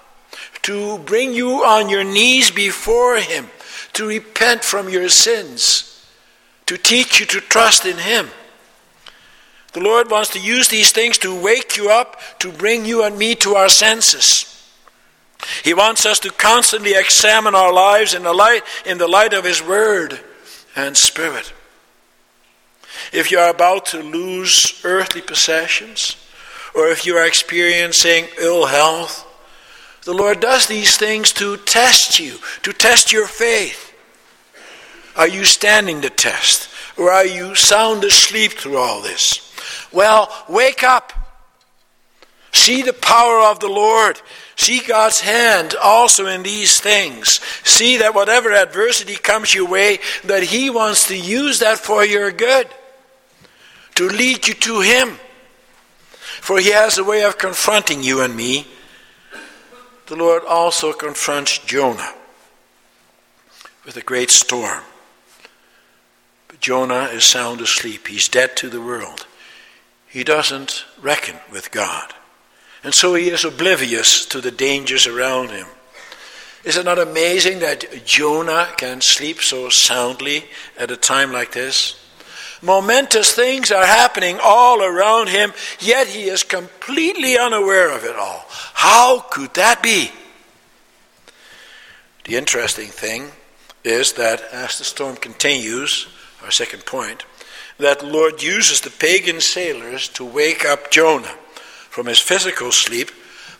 to 0.64 1.00
bring 1.00 1.34
you 1.34 1.66
on 1.66 1.90
your 1.90 2.04
knees 2.04 2.52
before 2.52 3.18
Him, 3.18 3.48
to 3.94 4.08
repent 4.08 4.64
from 4.64 4.90
your 4.90 5.10
sins, 5.10 6.06
to 6.68 6.78
teach 6.78 7.20
you 7.20 7.26
to 7.26 7.42
trust 7.42 7.86
in 7.86 7.98
Him. 7.98 8.30
The 9.74 9.82
Lord 9.82 10.10
wants 10.10 10.30
to 10.30 10.40
use 10.40 10.70
these 10.70 10.92
things 10.92 11.18
to 11.20 11.40
wake 11.40 11.76
you 11.76 11.90
up, 11.90 12.20
to 12.40 12.52
bring 12.52 12.86
you 12.86 13.04
and 13.04 13.18
me 13.18 13.36
to 13.36 13.56
our 13.56 13.70
senses. 13.70 14.54
He 15.64 15.74
wants 15.74 16.06
us 16.06 16.20
to 16.22 16.30
constantly 16.30 16.94
examine 16.96 17.56
our 17.56 17.74
lives 17.74 18.14
in 18.14 18.24
the 18.24 18.34
light, 18.34 18.62
in 18.86 18.98
the 18.98 19.08
light 19.08 19.34
of 19.34 19.44
His 19.44 19.62
Word 19.62 20.20
and 20.78 20.96
Spirit. 20.96 21.52
If 23.12 23.32
you 23.32 23.40
are 23.40 23.50
about 23.50 23.88
to 23.88 24.02
lose 24.02 24.80
earthly 24.86 25.22
possessions, 25.22 26.16
or 26.76 26.88
if 26.88 27.06
you 27.06 27.18
are 27.18 27.26
experiencing 27.26 28.28
ill 28.40 28.68
health, 28.68 29.26
the 30.04 30.14
Lord 30.14 30.40
does 30.40 30.68
these 30.68 30.96
things 30.96 31.34
to 31.34 31.58
test 31.58 32.20
you, 32.20 32.38
to 32.62 32.72
test 32.72 33.12
your 33.12 33.28
faith. 33.28 33.94
Are 35.18 35.28
you 35.28 35.44
standing 35.44 36.00
the 36.00 36.12
test? 36.12 36.70
Or 36.96 37.12
are 37.12 37.26
you 37.26 37.56
sound 37.56 38.04
asleep 38.04 38.54
through 38.54 38.78
all 38.78 39.02
this? 39.02 39.54
Well, 39.92 40.32
wake 40.48 40.84
up. 40.84 41.12
See 42.54 42.84
the 42.84 42.94
power 42.94 43.42
of 43.42 43.60
the 43.60 43.68
Lord. 43.68 44.22
See 44.58 44.82
God's 44.86 45.22
hand 45.22 45.76
also 45.82 46.26
in 46.26 46.44
these 46.44 46.80
things. 46.80 47.40
See 47.64 47.98
that 47.98 48.14
whatever 48.14 48.52
adversity 48.52 49.16
comes 49.16 49.54
your 49.54 49.70
way, 49.70 50.00
that 50.26 50.44
He 50.44 50.70
wants 50.70 51.08
to 51.08 51.18
use 51.18 51.60
that 51.60 51.80
for 51.80 52.04
your 52.04 52.32
good, 52.32 52.68
to 53.96 54.10
lead 54.10 54.48
you 54.48 54.54
to 54.56 54.82
Him. 54.82 55.18
For 56.48 56.60
he 56.60 56.72
has 56.72 56.98
a 56.98 57.04
way 57.04 57.24
of 57.24 57.38
confronting 57.38 58.04
you 58.04 58.22
and 58.22 58.36
me. 58.36 58.68
The 60.06 60.16
Lord 60.16 60.44
also 60.48 60.94
confronts 60.94 61.58
Jonah 61.58 62.14
with 63.86 63.98
a 63.98 64.02
great 64.02 64.32
storm. 64.32 64.84
But 66.48 66.62
Jonah 66.62 67.10
is 67.12 67.26
sound 67.26 67.60
asleep. 67.60 68.08
He's 68.08 68.30
dead 68.30 68.56
to 68.58 68.70
the 68.70 68.82
world. 68.82 69.26
He 70.08 70.24
doesn't 70.24 70.86
reckon 71.02 71.36
with 71.52 71.72
God. 71.72 72.14
And 72.88 72.96
so 72.96 73.16
he 73.16 73.28
is 73.28 73.44
oblivious 73.44 74.26
to 74.28 74.40
the 74.40 74.50
dangers 74.50 75.08
around 75.08 75.50
him. 75.50 75.68
Is 76.64 76.78
it 76.78 76.86
not 76.86 76.98
amazing 76.98 77.60
that 77.60 78.06
Jonah 78.06 78.70
can 78.78 79.02
sleep 79.02 79.42
so 79.42 79.68
soundly 79.68 80.46
at 80.80 80.90
a 80.90 80.96
time 80.96 81.34
like 81.34 81.52
this? 81.52 82.00
Momentous 82.62 83.34
things 83.34 83.74
are 83.74 83.86
happening 83.86 84.40
all 84.42 84.82
around 84.82 85.28
him, 85.28 85.52
yet 85.82 86.08
he 86.08 86.30
is 86.30 86.44
completely 86.46 87.38
unaware 87.38 87.94
of 87.94 88.06
it 88.06 88.16
all. 88.16 88.46
How 88.48 89.20
could 89.20 89.54
that 89.56 89.84
be? 89.84 90.10
The 92.24 92.38
interesting 92.38 92.88
thing 92.88 93.32
is 93.84 94.14
that 94.14 94.42
as 94.54 94.78
the 94.78 94.86
storm 94.86 95.18
continues, 95.18 96.08
our 96.42 96.52
second 96.52 96.86
point, 96.86 97.26
that 97.80 98.06
Lord 98.06 98.42
uses 98.42 98.80
the 98.80 98.92
pagan 98.92 99.42
sailors 99.42 100.08
to 100.08 100.24
wake 100.24 100.64
up 100.64 100.90
Jonah 100.90 101.36
from 101.98 102.06
his 102.06 102.20
physical 102.20 102.72
sleep, 102.72 103.10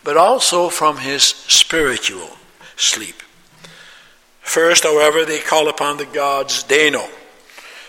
but 0.04 0.16
also 0.16 0.70
from 0.70 0.98
his 0.98 1.24
spiritual 1.24 2.38
sleep. 2.76 3.24
First, 4.42 4.84
however, 4.84 5.26
they 5.26 5.40
call 5.40 5.68
upon 5.68 5.98
the 5.98 6.06
gods 6.06 6.62
Dano 6.62 7.10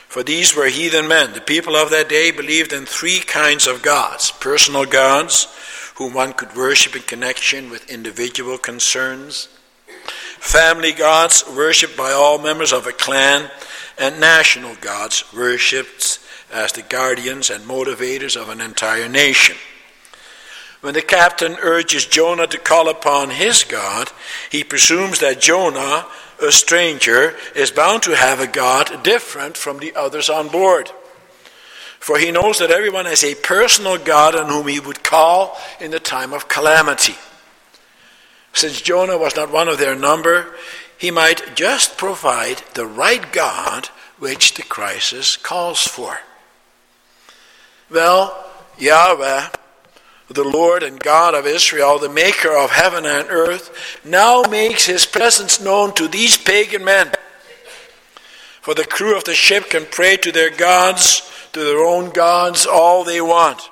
for 0.09 0.23
these 0.23 0.57
were 0.57 0.69
heathen 0.69 1.07
men. 1.07 1.35
The 1.35 1.41
people 1.43 1.77
of 1.77 1.91
that 1.91 2.09
day 2.09 2.31
believed 2.31 2.73
in 2.73 2.87
three 2.87 3.21
kinds 3.21 3.67
of 3.67 3.83
gods 3.83 4.31
personal 4.31 4.87
gods, 4.87 5.47
whom 5.97 6.15
one 6.15 6.33
could 6.33 6.57
worship 6.57 6.97
in 6.97 7.03
connection 7.03 7.69
with 7.69 7.91
individual 7.91 8.57
concerns, 8.57 9.49
family 10.41 10.93
gods, 10.93 11.45
worshipped 11.55 11.97
by 11.97 12.13
all 12.13 12.39
members 12.39 12.73
of 12.73 12.87
a 12.87 12.93
clan, 12.93 13.51
and 13.99 14.19
national 14.19 14.77
gods, 14.77 15.25
worshipped 15.35 16.21
as 16.51 16.73
the 16.73 16.83
guardians 16.83 17.51
and 17.51 17.65
motivators 17.65 18.41
of 18.41 18.49
an 18.49 18.63
entire 18.63 19.09
nation. 19.09 19.57
When 20.81 20.95
the 20.95 21.03
captain 21.03 21.57
urges 21.61 22.07
Jonah 22.07 22.47
to 22.47 22.59
call 22.59 22.89
upon 22.89 23.31
his 23.31 23.65
God, 23.65 24.13
he 24.51 24.63
presumes 24.63 25.19
that 25.19 25.41
Jonah, 25.41 26.07
a 26.41 26.53
stranger, 26.53 27.35
is 27.57 27.73
bound 27.73 28.05
to 28.05 28.15
have 28.15 28.41
a 28.41 28.47
God 28.47 29.03
different 29.03 29.57
from 29.57 29.79
the 29.79 29.95
others 29.97 30.31
on 30.31 30.49
board. 30.49 30.91
For 31.99 32.17
he 32.17 32.31
knows 32.31 32.61
that 32.61 32.71
everyone 32.71 33.07
has 33.07 33.25
a 33.25 33.35
personal 33.35 33.99
God 33.99 34.37
on 34.37 34.49
whom 34.49 34.69
he 34.69 34.79
would 34.79 35.03
call 35.03 35.59
in 35.81 35.91
the 35.91 35.99
time 35.99 36.33
of 36.33 36.49
calamity. 36.49 37.17
Since 38.53 38.81
Jonah 38.81 39.19
was 39.19 39.35
not 39.35 39.53
one 39.53 39.69
of 39.69 39.79
their 39.79 39.97
number, 39.97 40.55
he 40.97 41.11
might 41.11 41.57
just 41.57 41.99
provide 41.99 42.63
the 42.75 42.87
right 42.87 43.33
God 43.33 43.87
which 44.19 44.55
the 44.55 44.63
crisis 44.63 45.37
calls 45.37 45.83
for. 45.83 46.19
Well, 47.91 48.45
Yahweh 48.79 49.49
the 50.35 50.45
Lord 50.45 50.83
and 50.83 51.01
God 51.01 51.35
of 51.35 51.47
Israel, 51.47 51.99
the 51.99 52.09
maker 52.09 52.57
of 52.57 52.71
heaven 52.71 53.07
and 53.07 53.29
earth, 53.31 54.01
now 54.05 54.43
makes 54.43 54.87
his 54.87 55.07
presence 55.07 55.61
known 55.61 55.95
to 55.95 56.07
these 56.07 56.37
pagan 56.37 56.85
men. 56.85 57.11
For 58.61 58.75
the 58.75 58.85
crew 58.85 59.17
of 59.17 59.25
the 59.25 59.35
ship 59.35 59.71
can 59.71 59.87
pray 59.91 60.19
to 60.19 60.31
their 60.31 60.51
gods, 60.51 61.23
to 61.55 61.61
their 61.61 61.83
own 61.83 62.11
gods, 62.11 62.67
all 62.67 63.05
they 63.05 63.21
want. 63.21 63.71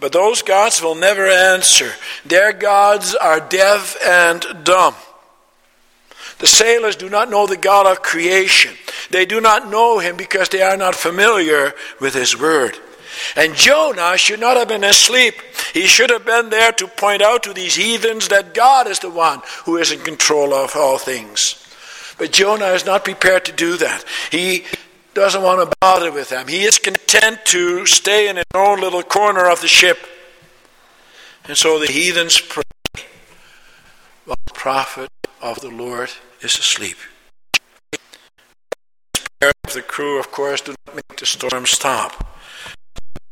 But 0.00 0.12
those 0.12 0.42
gods 0.42 0.82
will 0.82 0.94
never 0.96 1.26
answer. 1.26 1.92
Their 2.24 2.52
gods 2.52 3.14
are 3.14 3.38
deaf 3.38 3.96
and 4.04 4.44
dumb. 4.64 4.94
The 6.38 6.46
sailors 6.46 6.96
do 6.96 7.10
not 7.10 7.30
know 7.30 7.46
the 7.46 7.58
God 7.58 7.86
of 7.86 8.02
creation. 8.02 8.74
They 9.10 9.26
do 9.26 9.40
not 9.40 9.70
know 9.70 9.98
him 9.98 10.16
because 10.16 10.48
they 10.48 10.62
are 10.62 10.76
not 10.76 10.94
familiar 10.94 11.74
with 12.00 12.14
his 12.14 12.38
word. 12.38 12.78
And 13.36 13.54
Jonah 13.54 14.16
should 14.16 14.40
not 14.40 14.56
have 14.56 14.68
been 14.68 14.84
asleep. 14.84 15.34
He 15.72 15.86
should 15.86 16.10
have 16.10 16.24
been 16.24 16.50
there 16.50 16.72
to 16.72 16.86
point 16.86 17.22
out 17.22 17.42
to 17.44 17.52
these 17.52 17.76
heathens 17.76 18.28
that 18.28 18.54
God 18.54 18.86
is 18.86 18.98
the 18.98 19.10
one 19.10 19.42
who 19.64 19.76
is 19.76 19.92
in 19.92 20.00
control 20.00 20.52
of 20.52 20.74
all 20.76 20.98
things. 20.98 21.56
But 22.18 22.32
Jonah 22.32 22.66
is 22.66 22.84
not 22.84 23.04
prepared 23.04 23.44
to 23.46 23.52
do 23.52 23.76
that. 23.78 24.04
He 24.30 24.64
doesn't 25.14 25.42
want 25.42 25.68
to 25.68 25.76
bother 25.80 26.12
with 26.12 26.28
them. 26.28 26.48
He 26.48 26.64
is 26.64 26.78
content 26.78 27.44
to 27.46 27.86
stay 27.86 28.28
in 28.28 28.36
his 28.36 28.44
own 28.54 28.80
little 28.80 29.02
corner 29.02 29.48
of 29.48 29.60
the 29.60 29.68
ship. 29.68 29.98
And 31.46 31.56
so 31.56 31.78
the 31.78 31.86
heathens 31.86 32.40
pray 32.40 32.62
while 34.24 34.36
the 34.46 34.52
prophet 34.52 35.10
of 35.40 35.60
the 35.60 35.70
Lord 35.70 36.10
is 36.42 36.58
asleep. 36.58 36.96
The 37.90 37.98
prayer 39.40 39.52
of 39.64 39.72
the 39.72 39.82
crew, 39.82 40.18
of 40.18 40.30
course, 40.30 40.60
do 40.60 40.74
not 40.86 40.96
make 40.96 41.16
the 41.16 41.26
storm 41.26 41.66
stop 41.66 42.26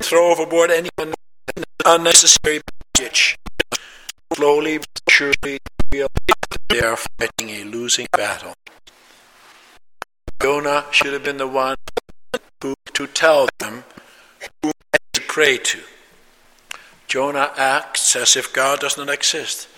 throw 0.00 0.31
overboard 0.31 0.71
any 0.71 0.90
unnecessary 1.85 2.61
baggage. 2.95 3.37
Slowly 4.35 4.78
but 4.78 5.02
surely 5.09 5.59
they 5.90 6.81
are 6.81 6.97
fighting 6.97 7.50
a 7.50 7.64
losing 7.64 8.07
battle. 8.12 8.55
Jonah 10.40 10.85
should 10.90 11.12
have 11.12 11.25
been 11.25 11.38
the 11.38 11.49
one 11.49 11.76
who, 12.62 12.75
to 12.93 13.07
tell 13.07 13.49
them 13.59 13.85
who 14.62 14.71
to 15.12 15.21
pray 15.23 15.59
to. 15.59 15.81
Jonah 17.09 17.50
acts 17.57 18.14
as 18.14 18.37
if 18.37 18.52
God 18.52 18.81
does 18.81 18.97
not 18.97 19.09
exist. 19.09 19.69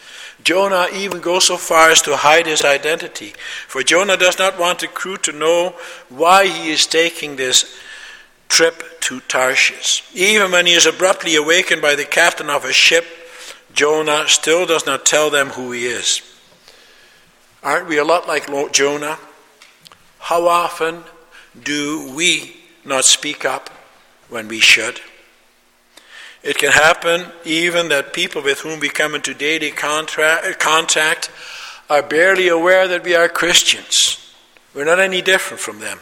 Jonah 0.43 0.89
even 0.93 1.21
goes 1.21 1.47
so 1.47 1.57
far 1.57 1.91
as 1.91 2.03
to 2.03 2.17
hide 2.17 2.47
his 2.47 2.65
identity, 2.65 3.35
for 3.69 3.83
Jonah 3.83 4.17
does 4.17 4.39
not 4.39 4.59
want 4.59 4.81
the 4.81 4.89
crew 4.89 5.17
to 5.19 5.33
know 5.33 5.75
why 6.09 6.47
he 6.47 6.71
is 6.71 6.87
taking 6.87 7.37
this 7.37 7.79
trip 8.51 9.01
to 9.01 9.21
Tarshish. 9.21 10.05
Even 10.13 10.53
when 10.53 10.67
he 10.67 10.75
is 10.75 10.85
abruptly 10.85 11.37
awakened 11.37 11.81
by 11.81 11.95
the 11.95 12.05
captain 12.05 12.51
of 12.51 12.67
a 12.67 12.73
ship, 12.73 13.07
Jonah 13.73 14.29
still 14.29 14.67
does 14.67 14.85
not 14.85 15.07
tell 15.07 15.31
them 15.31 15.51
who 15.51 15.73
he 15.73 15.87
is. 15.87 16.21
Aren't 17.63 17.89
we 17.89 17.97
a 17.97 18.05
lot 18.05 18.29
like 18.29 18.51
Jonah? 18.73 19.19
How 20.19 20.47
often 20.47 21.05
do 21.63 22.13
we 22.15 22.57
not 22.85 23.05
speak 23.05 23.45
up 23.45 23.71
when 24.29 24.49
we 24.49 24.61
should? 24.61 25.01
It 26.43 26.59
can 26.59 26.73
happen 26.73 27.27
even 27.45 27.89
that 27.91 28.13
people 28.13 28.43
with 28.43 28.61
whom 28.61 28.81
we 28.81 28.89
come 28.89 29.15
into 29.15 29.35
daily 29.35 29.71
contact 29.71 31.31
are 31.89 32.03
barely 32.03 32.49
aware 32.49 32.89
that 32.89 33.05
we 33.05 33.15
are 33.15 33.29
Christians. 33.29 34.35
We're 34.75 34.85
not 34.85 34.99
any 34.99 35.21
different 35.23 35.61
from 35.61 35.81
them. 35.81 36.01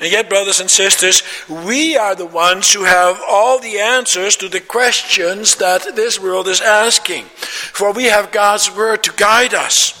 And 0.00 0.10
yet, 0.10 0.28
brothers 0.28 0.60
and 0.60 0.70
sisters, 0.70 1.22
we 1.48 1.96
are 1.96 2.14
the 2.14 2.26
ones 2.26 2.72
who 2.72 2.84
have 2.84 3.20
all 3.28 3.60
the 3.60 3.78
answers 3.78 4.36
to 4.36 4.48
the 4.48 4.60
questions 4.60 5.56
that 5.56 5.94
this 5.94 6.20
world 6.20 6.48
is 6.48 6.60
asking. 6.60 7.24
For 7.24 7.92
we 7.92 8.04
have 8.04 8.32
God's 8.32 8.74
Word 8.74 9.04
to 9.04 9.12
guide 9.12 9.54
us. 9.54 10.00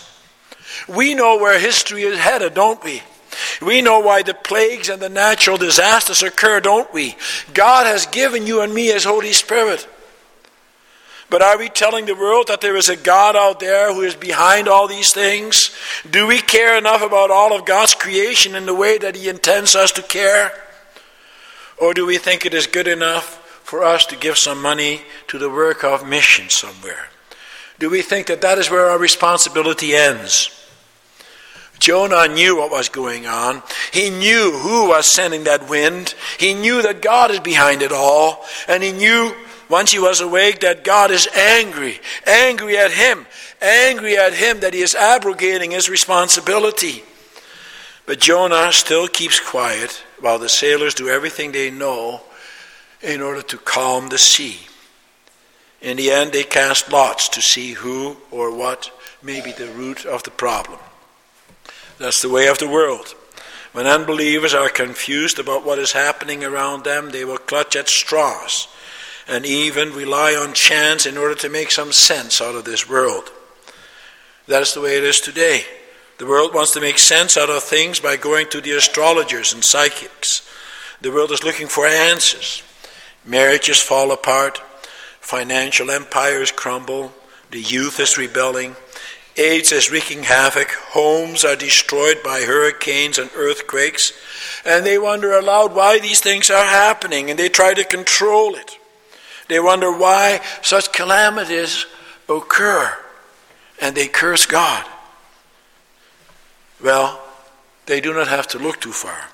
We 0.88 1.14
know 1.14 1.38
where 1.38 1.58
history 1.58 2.02
is 2.02 2.18
headed, 2.18 2.54
don't 2.54 2.82
we? 2.82 3.02
We 3.62 3.82
know 3.82 4.00
why 4.00 4.22
the 4.22 4.34
plagues 4.34 4.88
and 4.88 5.00
the 5.00 5.08
natural 5.08 5.56
disasters 5.56 6.22
occur, 6.22 6.60
don't 6.60 6.92
we? 6.92 7.16
God 7.52 7.86
has 7.86 8.06
given 8.06 8.46
you 8.46 8.60
and 8.60 8.74
me 8.74 8.86
His 8.86 9.04
Holy 9.04 9.32
Spirit. 9.32 9.86
But 11.30 11.42
are 11.42 11.58
we 11.58 11.68
telling 11.68 12.06
the 12.06 12.14
world 12.14 12.48
that 12.48 12.60
there 12.60 12.76
is 12.76 12.88
a 12.88 12.96
God 12.96 13.34
out 13.34 13.58
there 13.58 13.92
who 13.92 14.02
is 14.02 14.14
behind 14.14 14.68
all 14.68 14.86
these 14.86 15.12
things? 15.12 15.76
Do 16.08 16.26
we 16.26 16.38
care 16.38 16.76
enough 16.76 17.02
about 17.02 17.30
all 17.30 17.56
of 17.56 17.64
God's 17.64 17.94
creation 17.94 18.54
in 18.54 18.66
the 18.66 18.74
way 18.74 18.98
that 18.98 19.16
He 19.16 19.28
intends 19.28 19.74
us 19.74 19.92
to 19.92 20.02
care? 20.02 20.52
Or 21.78 21.94
do 21.94 22.06
we 22.06 22.18
think 22.18 22.44
it 22.44 22.54
is 22.54 22.66
good 22.66 22.86
enough 22.86 23.40
for 23.64 23.82
us 23.82 24.06
to 24.06 24.16
give 24.16 24.38
some 24.38 24.60
money 24.60 25.02
to 25.28 25.38
the 25.38 25.50
work 25.50 25.82
of 25.82 26.06
mission 26.06 26.50
somewhere? 26.50 27.08
Do 27.78 27.90
we 27.90 28.02
think 28.02 28.28
that 28.28 28.42
that 28.42 28.58
is 28.58 28.70
where 28.70 28.86
our 28.86 28.98
responsibility 28.98 29.94
ends? 29.94 30.50
Jonah 31.80 32.28
knew 32.28 32.56
what 32.56 32.70
was 32.70 32.88
going 32.88 33.26
on. 33.26 33.62
He 33.92 34.08
knew 34.08 34.52
who 34.52 34.88
was 34.88 35.06
sending 35.06 35.44
that 35.44 35.68
wind. 35.68 36.14
He 36.38 36.54
knew 36.54 36.82
that 36.82 37.02
God 37.02 37.30
is 37.30 37.40
behind 37.40 37.82
it 37.82 37.92
all. 37.92 38.44
And 38.68 38.82
he 38.82 38.92
knew 38.92 39.34
once 39.68 39.92
he 39.92 39.98
was 39.98 40.20
awake 40.20 40.60
that 40.60 40.84
God 40.84 41.10
is 41.10 41.26
angry, 41.28 42.00
angry 42.26 42.76
at 42.76 42.92
him, 42.92 43.26
angry 43.60 44.16
at 44.16 44.34
him 44.34 44.60
that 44.60 44.74
he 44.74 44.80
is 44.80 44.94
abrogating 44.94 45.70
his 45.70 45.88
responsibility. 45.88 47.02
But 48.06 48.20
Jonah 48.20 48.72
still 48.72 49.08
keeps 49.08 49.40
quiet 49.40 50.02
while 50.20 50.38
the 50.38 50.48
sailors 50.48 50.94
do 50.94 51.08
everything 51.08 51.52
they 51.52 51.70
know 51.70 52.22
in 53.00 53.20
order 53.20 53.42
to 53.42 53.58
calm 53.58 54.08
the 54.08 54.18
sea. 54.18 54.58
In 55.80 55.96
the 55.96 56.10
end, 56.10 56.32
they 56.32 56.44
cast 56.44 56.90
lots 56.90 57.28
to 57.30 57.42
see 57.42 57.72
who 57.72 58.16
or 58.30 58.54
what 58.54 58.90
may 59.22 59.40
be 59.40 59.52
the 59.52 59.68
root 59.68 60.04
of 60.06 60.22
the 60.22 60.30
problem. 60.30 60.78
That's 61.98 62.22
the 62.22 62.30
way 62.30 62.48
of 62.48 62.58
the 62.58 62.68
world. 62.68 63.14
When 63.72 63.86
unbelievers 63.86 64.54
are 64.54 64.68
confused 64.68 65.38
about 65.38 65.64
what 65.64 65.78
is 65.78 65.92
happening 65.92 66.44
around 66.44 66.84
them, 66.84 67.10
they 67.10 67.24
will 67.24 67.38
clutch 67.38 67.76
at 67.76 67.88
straws 67.88 68.68
and 69.28 69.46
even 69.46 69.92
rely 69.92 70.34
on 70.34 70.52
chance 70.52 71.06
in 71.06 71.16
order 71.16 71.34
to 71.34 71.48
make 71.48 71.70
some 71.70 71.92
sense 71.92 72.40
out 72.40 72.54
of 72.54 72.64
this 72.64 72.88
world. 72.88 73.30
That 74.46 74.62
is 74.62 74.74
the 74.74 74.80
way 74.80 74.96
it 74.96 75.04
is 75.04 75.20
today. 75.20 75.64
The 76.18 76.26
world 76.26 76.54
wants 76.54 76.72
to 76.72 76.80
make 76.80 76.98
sense 76.98 77.36
out 77.36 77.50
of 77.50 77.62
things 77.62 77.98
by 77.98 78.16
going 78.16 78.48
to 78.50 78.60
the 78.60 78.72
astrologers 78.72 79.52
and 79.52 79.64
psychics. 79.64 80.48
The 81.00 81.10
world 81.10 81.32
is 81.32 81.42
looking 81.42 81.66
for 81.66 81.86
answers. 81.86 82.62
Marriages 83.24 83.80
fall 83.80 84.12
apart, 84.12 84.58
financial 85.20 85.90
empires 85.90 86.52
crumble, 86.52 87.12
the 87.50 87.60
youth 87.60 87.98
is 87.98 88.18
rebelling, 88.18 88.76
AIDS 89.36 89.72
is 89.72 89.90
wreaking 89.90 90.24
havoc, 90.24 90.70
homes 90.70 91.44
are 91.44 91.56
destroyed 91.56 92.22
by 92.22 92.42
hurricanes 92.42 93.18
and 93.18 93.30
earthquakes, 93.34 94.12
and 94.64 94.84
they 94.84 94.98
wonder 94.98 95.32
aloud 95.32 95.74
why 95.74 95.98
these 95.98 96.20
things 96.20 96.50
are 96.50 96.64
happening 96.64 97.30
and 97.30 97.38
they 97.38 97.48
try 97.48 97.74
to 97.74 97.84
control 97.84 98.54
it. 98.54 98.78
They 99.48 99.60
wonder 99.60 99.92
why 99.92 100.40
such 100.62 100.92
calamities 100.92 101.86
occur 102.28 102.96
and 103.80 103.94
they 103.94 104.08
curse 104.08 104.46
God. 104.46 104.86
Well, 106.82 107.20
they 107.86 108.00
do 108.00 108.12
not 108.14 108.28
have 108.28 108.46
to 108.48 108.58
look 108.58 108.80
too 108.80 108.92
far. 108.92 109.28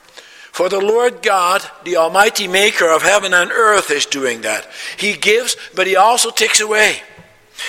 For 0.52 0.68
the 0.68 0.80
Lord 0.80 1.22
God, 1.22 1.64
the 1.84 1.96
Almighty 1.96 2.48
Maker 2.48 2.90
of 2.90 3.02
heaven 3.02 3.32
and 3.32 3.50
earth, 3.50 3.90
is 3.90 4.04
doing 4.06 4.42
that. 4.42 4.68
He 4.98 5.14
gives, 5.14 5.56
but 5.74 5.86
He 5.86 5.96
also 5.96 6.30
takes 6.30 6.60
away. 6.60 6.96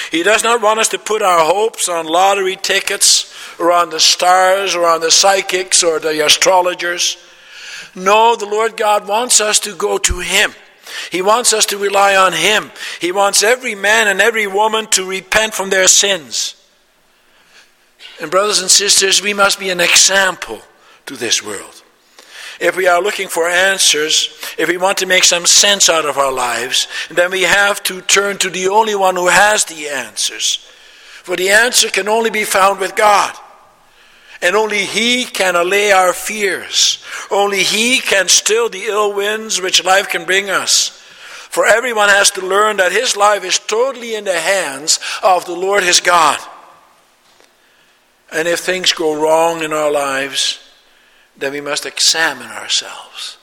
He 0.09 0.23
does 0.23 0.43
not 0.43 0.61
want 0.61 0.79
us 0.79 0.89
to 0.89 0.99
put 0.99 1.21
our 1.21 1.45
hopes 1.45 1.87
on 1.87 2.05
lottery 2.05 2.55
tickets 2.55 3.33
or 3.59 3.71
on 3.71 3.89
the 3.89 3.99
stars 3.99 4.73
or 4.73 4.87
on 4.87 5.01
the 5.01 5.11
psychics 5.11 5.83
or 5.83 5.99
the 5.99 6.25
astrologers. 6.25 7.17
No, 7.93 8.35
the 8.35 8.45
Lord 8.45 8.77
God 8.77 9.07
wants 9.07 9.41
us 9.41 9.59
to 9.61 9.75
go 9.75 9.97
to 9.99 10.19
Him. 10.19 10.53
He 11.11 11.21
wants 11.21 11.53
us 11.53 11.65
to 11.67 11.77
rely 11.77 12.15
on 12.15 12.33
Him. 12.33 12.71
He 12.99 13.11
wants 13.11 13.43
every 13.43 13.75
man 13.75 14.07
and 14.07 14.21
every 14.21 14.47
woman 14.47 14.87
to 14.87 15.05
repent 15.05 15.53
from 15.53 15.69
their 15.69 15.87
sins. 15.87 16.55
And, 18.21 18.29
brothers 18.29 18.59
and 18.59 18.69
sisters, 18.69 19.21
we 19.21 19.33
must 19.33 19.59
be 19.59 19.69
an 19.69 19.79
example 19.79 20.61
to 21.05 21.15
this 21.15 21.43
world. 21.43 21.83
if 22.59 22.77
we 22.77 22.85
are 22.85 23.01
looking 23.01 23.27
for 23.27 23.49
answers, 23.49 24.29
if 24.57 24.69
we 24.69 24.77
want 24.77 24.99
to 24.99 25.07
make 25.07 25.23
some 25.23 25.47
sense 25.47 25.89
out 25.89 26.05
of 26.05 26.17
our 26.19 26.31
lives, 26.31 26.87
then 27.09 27.31
we 27.31 27.41
have 27.41 27.81
to 27.81 28.01
turn 28.01 28.37
to 28.37 28.51
the 28.51 28.67
only 28.67 28.93
one 28.93 29.15
who 29.15 29.29
has 29.29 29.65
the 29.65 29.89
answers. 29.89 30.57
For 31.23 31.35
the 31.35 31.49
answer 31.49 31.89
can 31.89 32.07
only 32.07 32.29
be 32.29 32.43
found 32.43 32.79
with 32.79 32.95
God. 32.95 33.35
And 34.41 34.55
only 34.55 34.85
He 34.85 35.25
can 35.25 35.55
allay 35.55 35.91
our 35.91 36.13
fears. 36.13 37.03
Only 37.29 37.63
He 37.63 37.99
can 37.99 38.27
still 38.27 38.69
the 38.69 38.85
ill 38.85 39.13
winds 39.13 39.61
which 39.61 39.83
life 39.83 40.09
can 40.09 40.25
bring 40.25 40.49
us. 40.49 40.97
For 41.51 41.65
everyone 41.65 42.07
has 42.07 42.31
to 42.31 42.47
learn 42.47 42.77
that 42.77 42.93
his 42.93 43.17
life 43.17 43.43
is 43.43 43.59
totally 43.59 44.15
in 44.15 44.23
the 44.23 44.39
hands 44.39 45.01
of 45.21 45.43
the 45.43 45.51
Lord 45.53 45.83
his 45.83 45.99
God. 45.99 46.39
And 48.31 48.47
if 48.47 48.61
things 48.61 48.93
go 48.93 49.21
wrong 49.21 49.61
in 49.61 49.73
our 49.73 49.91
lives, 49.91 50.59
then 51.35 51.51
we 51.51 51.59
must 51.59 51.85
examine 51.85 52.47
ourselves 52.47 53.37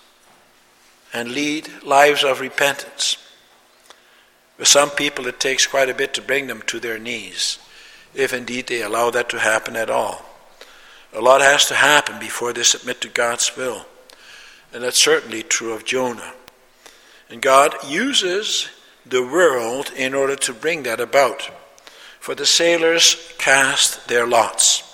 and 1.12 1.32
lead 1.32 1.68
lives 1.82 2.24
of 2.24 2.40
repentance. 2.40 3.18
For 4.56 4.64
some 4.64 4.88
people, 4.88 5.26
it 5.26 5.38
takes 5.38 5.66
quite 5.66 5.90
a 5.90 5.94
bit 5.94 6.14
to 6.14 6.22
bring 6.22 6.46
them 6.46 6.62
to 6.62 6.80
their 6.80 6.98
knees, 6.98 7.58
if 8.14 8.32
indeed 8.32 8.68
they 8.68 8.80
allow 8.80 9.10
that 9.10 9.28
to 9.28 9.38
happen 9.38 9.76
at 9.76 9.90
all. 9.90 10.24
A 11.18 11.20
lot 11.20 11.40
has 11.40 11.66
to 11.66 11.74
happen 11.74 12.20
before 12.20 12.52
they 12.52 12.62
submit 12.62 13.00
to 13.00 13.08
God's 13.08 13.56
will. 13.56 13.86
And 14.72 14.84
that's 14.84 15.02
certainly 15.02 15.42
true 15.42 15.72
of 15.72 15.84
Jonah. 15.84 16.32
And 17.28 17.42
God 17.42 17.74
uses 17.88 18.68
the 19.04 19.24
world 19.24 19.90
in 19.96 20.14
order 20.14 20.36
to 20.36 20.54
bring 20.54 20.84
that 20.84 21.00
about. 21.00 21.50
For 22.20 22.36
the 22.36 22.46
sailors 22.46 23.34
cast 23.36 24.06
their 24.06 24.28
lots, 24.28 24.84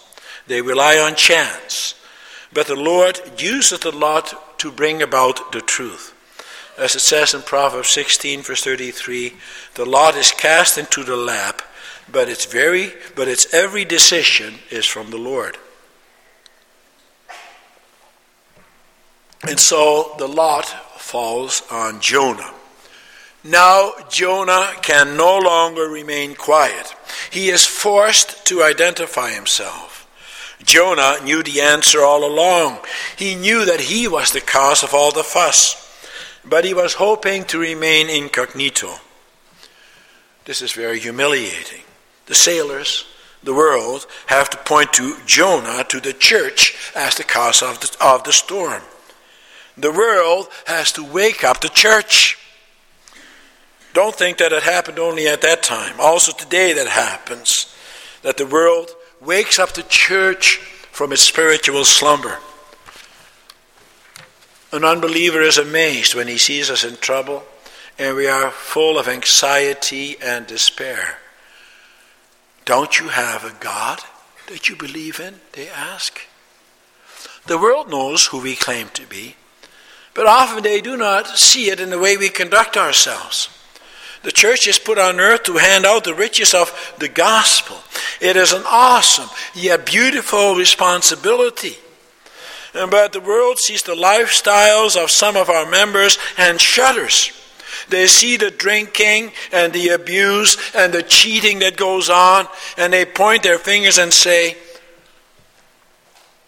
they 0.46 0.62
rely 0.62 0.96
on 0.96 1.14
chance. 1.14 1.94
But 2.54 2.68
the 2.68 2.74
Lord 2.74 3.20
uses 3.36 3.80
the 3.80 3.92
lot 3.92 4.58
to 4.60 4.72
bring 4.72 5.02
about 5.02 5.52
the 5.52 5.60
truth. 5.60 6.14
As 6.78 6.94
it 6.94 7.00
says 7.00 7.34
in 7.34 7.42
Proverbs 7.42 7.90
16, 7.90 8.40
verse 8.40 8.64
33, 8.64 9.34
the 9.74 9.84
lot 9.84 10.16
is 10.16 10.32
cast 10.32 10.78
into 10.78 11.04
the 11.04 11.16
lap, 11.16 11.60
but 12.10 12.30
its 12.30 12.46
very 12.46 12.94
but 13.14 13.28
its 13.28 13.52
every 13.52 13.84
decision 13.84 14.54
is 14.70 14.86
from 14.86 15.10
the 15.10 15.18
Lord. 15.18 15.58
And 19.46 19.60
so 19.60 20.14
the 20.18 20.26
lot 20.26 20.66
falls 20.98 21.62
on 21.70 22.00
Jonah. 22.00 22.52
Now 23.44 23.92
Jonah 24.08 24.72
can 24.80 25.18
no 25.18 25.38
longer 25.38 25.86
remain 25.86 26.34
quiet. 26.34 26.94
He 27.30 27.50
is 27.50 27.66
forced 27.66 28.46
to 28.46 28.62
identify 28.62 29.32
himself. 29.32 30.08
Jonah 30.64 31.18
knew 31.22 31.42
the 31.42 31.60
answer 31.60 32.00
all 32.00 32.24
along. 32.24 32.78
He 33.16 33.34
knew 33.34 33.66
that 33.66 33.80
he 33.80 34.08
was 34.08 34.32
the 34.32 34.40
cause 34.40 34.82
of 34.82 34.94
all 34.94 35.12
the 35.12 35.22
fuss, 35.22 35.76
but 36.42 36.64
he 36.64 36.72
was 36.72 36.94
hoping 36.94 37.44
to 37.44 37.58
remain 37.58 38.08
incognito. 38.08 38.94
This 40.46 40.62
is 40.62 40.72
very 40.72 41.00
humiliating. 41.00 41.82
The 42.26 42.34
sailors, 42.34 43.04
the 43.42 43.52
world, 43.52 44.06
have 44.26 44.48
to 44.50 44.56
point 44.56 44.94
to 44.94 45.18
Jonah, 45.26 45.84
to 45.84 46.00
the 46.00 46.14
church, 46.14 46.92
as 46.96 47.16
the 47.16 47.24
cause 47.24 47.62
of 47.62 47.80
the, 47.80 47.96
of 48.00 48.24
the 48.24 48.32
storm. 48.32 48.82
The 49.76 49.90
world 49.90 50.48
has 50.66 50.92
to 50.92 51.04
wake 51.04 51.42
up 51.42 51.60
the 51.60 51.68
church. 51.68 52.38
Don't 53.92 54.14
think 54.14 54.38
that 54.38 54.52
it 54.52 54.62
happened 54.62 54.98
only 54.98 55.26
at 55.26 55.40
that 55.42 55.62
time. 55.62 55.94
Also 55.98 56.32
today 56.32 56.72
that 56.72 56.88
happens. 56.88 57.74
That 58.22 58.36
the 58.36 58.46
world 58.46 58.90
wakes 59.20 59.58
up 59.58 59.72
the 59.72 59.82
church 59.82 60.56
from 60.90 61.12
its 61.12 61.22
spiritual 61.22 61.84
slumber. 61.84 62.38
An 64.72 64.84
unbeliever 64.84 65.40
is 65.40 65.58
amazed 65.58 66.14
when 66.14 66.28
he 66.28 66.38
sees 66.38 66.70
us 66.70 66.84
in 66.84 66.96
trouble 66.96 67.44
and 67.98 68.16
we 68.16 68.26
are 68.26 68.50
full 68.50 68.98
of 68.98 69.08
anxiety 69.08 70.16
and 70.20 70.46
despair. 70.46 71.18
Don't 72.64 72.98
you 72.98 73.08
have 73.08 73.44
a 73.44 73.54
God 73.60 74.00
that 74.48 74.68
you 74.68 74.76
believe 74.76 75.20
in? 75.20 75.40
They 75.52 75.68
ask. 75.68 76.20
The 77.46 77.58
world 77.58 77.90
knows 77.90 78.26
who 78.26 78.40
we 78.40 78.56
claim 78.56 78.88
to 78.94 79.06
be. 79.06 79.36
But 80.14 80.26
often 80.26 80.62
they 80.62 80.80
do 80.80 80.96
not 80.96 81.26
see 81.26 81.70
it 81.70 81.80
in 81.80 81.90
the 81.90 81.98
way 81.98 82.16
we 82.16 82.28
conduct 82.28 82.76
ourselves. 82.76 83.48
The 84.22 84.32
church 84.32 84.66
is 84.66 84.78
put 84.78 84.98
on 84.98 85.20
earth 85.20 85.42
to 85.44 85.58
hand 85.58 85.84
out 85.84 86.04
the 86.04 86.14
riches 86.14 86.54
of 86.54 86.94
the 86.98 87.08
gospel. 87.08 87.76
It 88.20 88.36
is 88.36 88.52
an 88.52 88.62
awesome 88.66 89.28
yet 89.54 89.84
beautiful 89.84 90.54
responsibility. 90.54 91.76
But 92.72 93.12
the 93.12 93.20
world 93.20 93.58
sees 93.58 93.82
the 93.82 93.94
lifestyles 93.94 94.96
of 94.96 95.10
some 95.10 95.36
of 95.36 95.50
our 95.50 95.68
members 95.68 96.18
and 96.38 96.60
shudders. 96.60 97.32
They 97.88 98.06
see 98.06 98.36
the 98.36 98.50
drinking 98.50 99.32
and 99.52 99.72
the 99.72 99.90
abuse 99.90 100.56
and 100.74 100.92
the 100.92 101.02
cheating 101.02 101.58
that 101.58 101.76
goes 101.76 102.08
on, 102.08 102.48
and 102.78 102.92
they 102.92 103.04
point 103.04 103.42
their 103.42 103.58
fingers 103.58 103.98
and 103.98 104.12
say, 104.12 104.56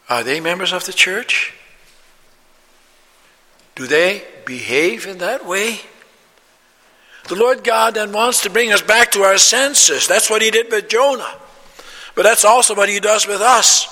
Are 0.08 0.24
they 0.24 0.40
members 0.40 0.72
of 0.72 0.86
the 0.86 0.92
church? 0.92 1.52
Do 3.76 3.86
they 3.86 4.24
behave 4.44 5.06
in 5.06 5.18
that 5.18 5.46
way? 5.46 5.80
The 7.28 7.34
Lord 7.34 7.62
God 7.62 7.94
then 7.94 8.12
wants 8.12 8.42
to 8.42 8.50
bring 8.50 8.72
us 8.72 8.82
back 8.82 9.12
to 9.12 9.22
our 9.22 9.38
senses. 9.38 10.08
That's 10.08 10.30
what 10.30 10.42
He 10.42 10.50
did 10.50 10.70
with 10.70 10.88
Jonah. 10.88 11.34
But 12.14 12.22
that's 12.22 12.44
also 12.44 12.74
what 12.74 12.88
He 12.88 12.98
does 12.98 13.26
with 13.26 13.40
us. 13.40 13.86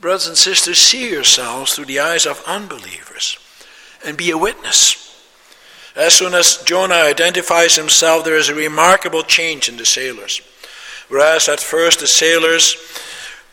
Brothers 0.00 0.28
and 0.28 0.36
sisters, 0.36 0.78
see 0.78 1.10
yourselves 1.10 1.74
through 1.74 1.86
the 1.86 2.00
eyes 2.00 2.26
of 2.26 2.42
unbelievers 2.46 3.38
and 4.04 4.16
be 4.16 4.30
a 4.30 4.38
witness. 4.38 5.00
As 5.96 6.12
soon 6.14 6.34
as 6.34 6.58
Jonah 6.58 6.94
identifies 6.94 7.76
himself, 7.76 8.24
there 8.24 8.36
is 8.36 8.48
a 8.48 8.54
remarkable 8.54 9.22
change 9.22 9.68
in 9.68 9.76
the 9.76 9.86
sailors. 9.86 10.40
Whereas 11.08 11.48
at 11.48 11.60
first 11.60 12.00
the 12.00 12.06
sailors, 12.06 12.76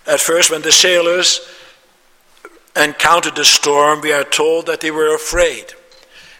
at 0.07 0.19
first 0.19 0.49
when 0.49 0.61
the 0.61 0.71
sailors 0.71 1.39
encountered 2.75 3.35
the 3.35 3.45
storm, 3.45 4.01
we 4.01 4.13
are 4.13 4.23
told 4.23 4.65
that 4.67 4.81
they 4.81 4.91
were 4.91 5.13
afraid. 5.15 5.73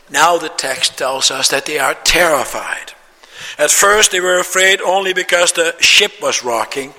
Now 0.09 0.37
the 0.37 0.49
text 0.49 0.97
tells 0.97 1.31
us 1.31 1.49
that 1.49 1.65
they 1.65 1.79
are 1.79 1.93
terrified. 1.93 2.93
At 3.57 3.71
first, 3.71 4.11
they 4.11 4.19
were 4.19 4.39
afraid 4.39 4.81
only 4.81 5.13
because 5.13 5.51
the 5.51 5.75
ship 5.79 6.13
was 6.21 6.43
rocking. 6.43 6.93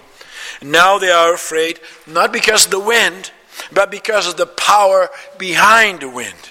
Now 0.63 0.99
they 0.99 1.11
are 1.11 1.35
afraid 1.35 1.81
not 2.07 2.33
because 2.33 2.67
of 2.67 2.71
the 2.71 2.81
wind, 2.81 3.33
but 3.73 3.91
because 3.91 4.29
of 4.29 4.37
the 4.37 4.47
power 4.47 5.09
behind 5.39 6.01
the 6.01 6.09
wind. 6.09 6.51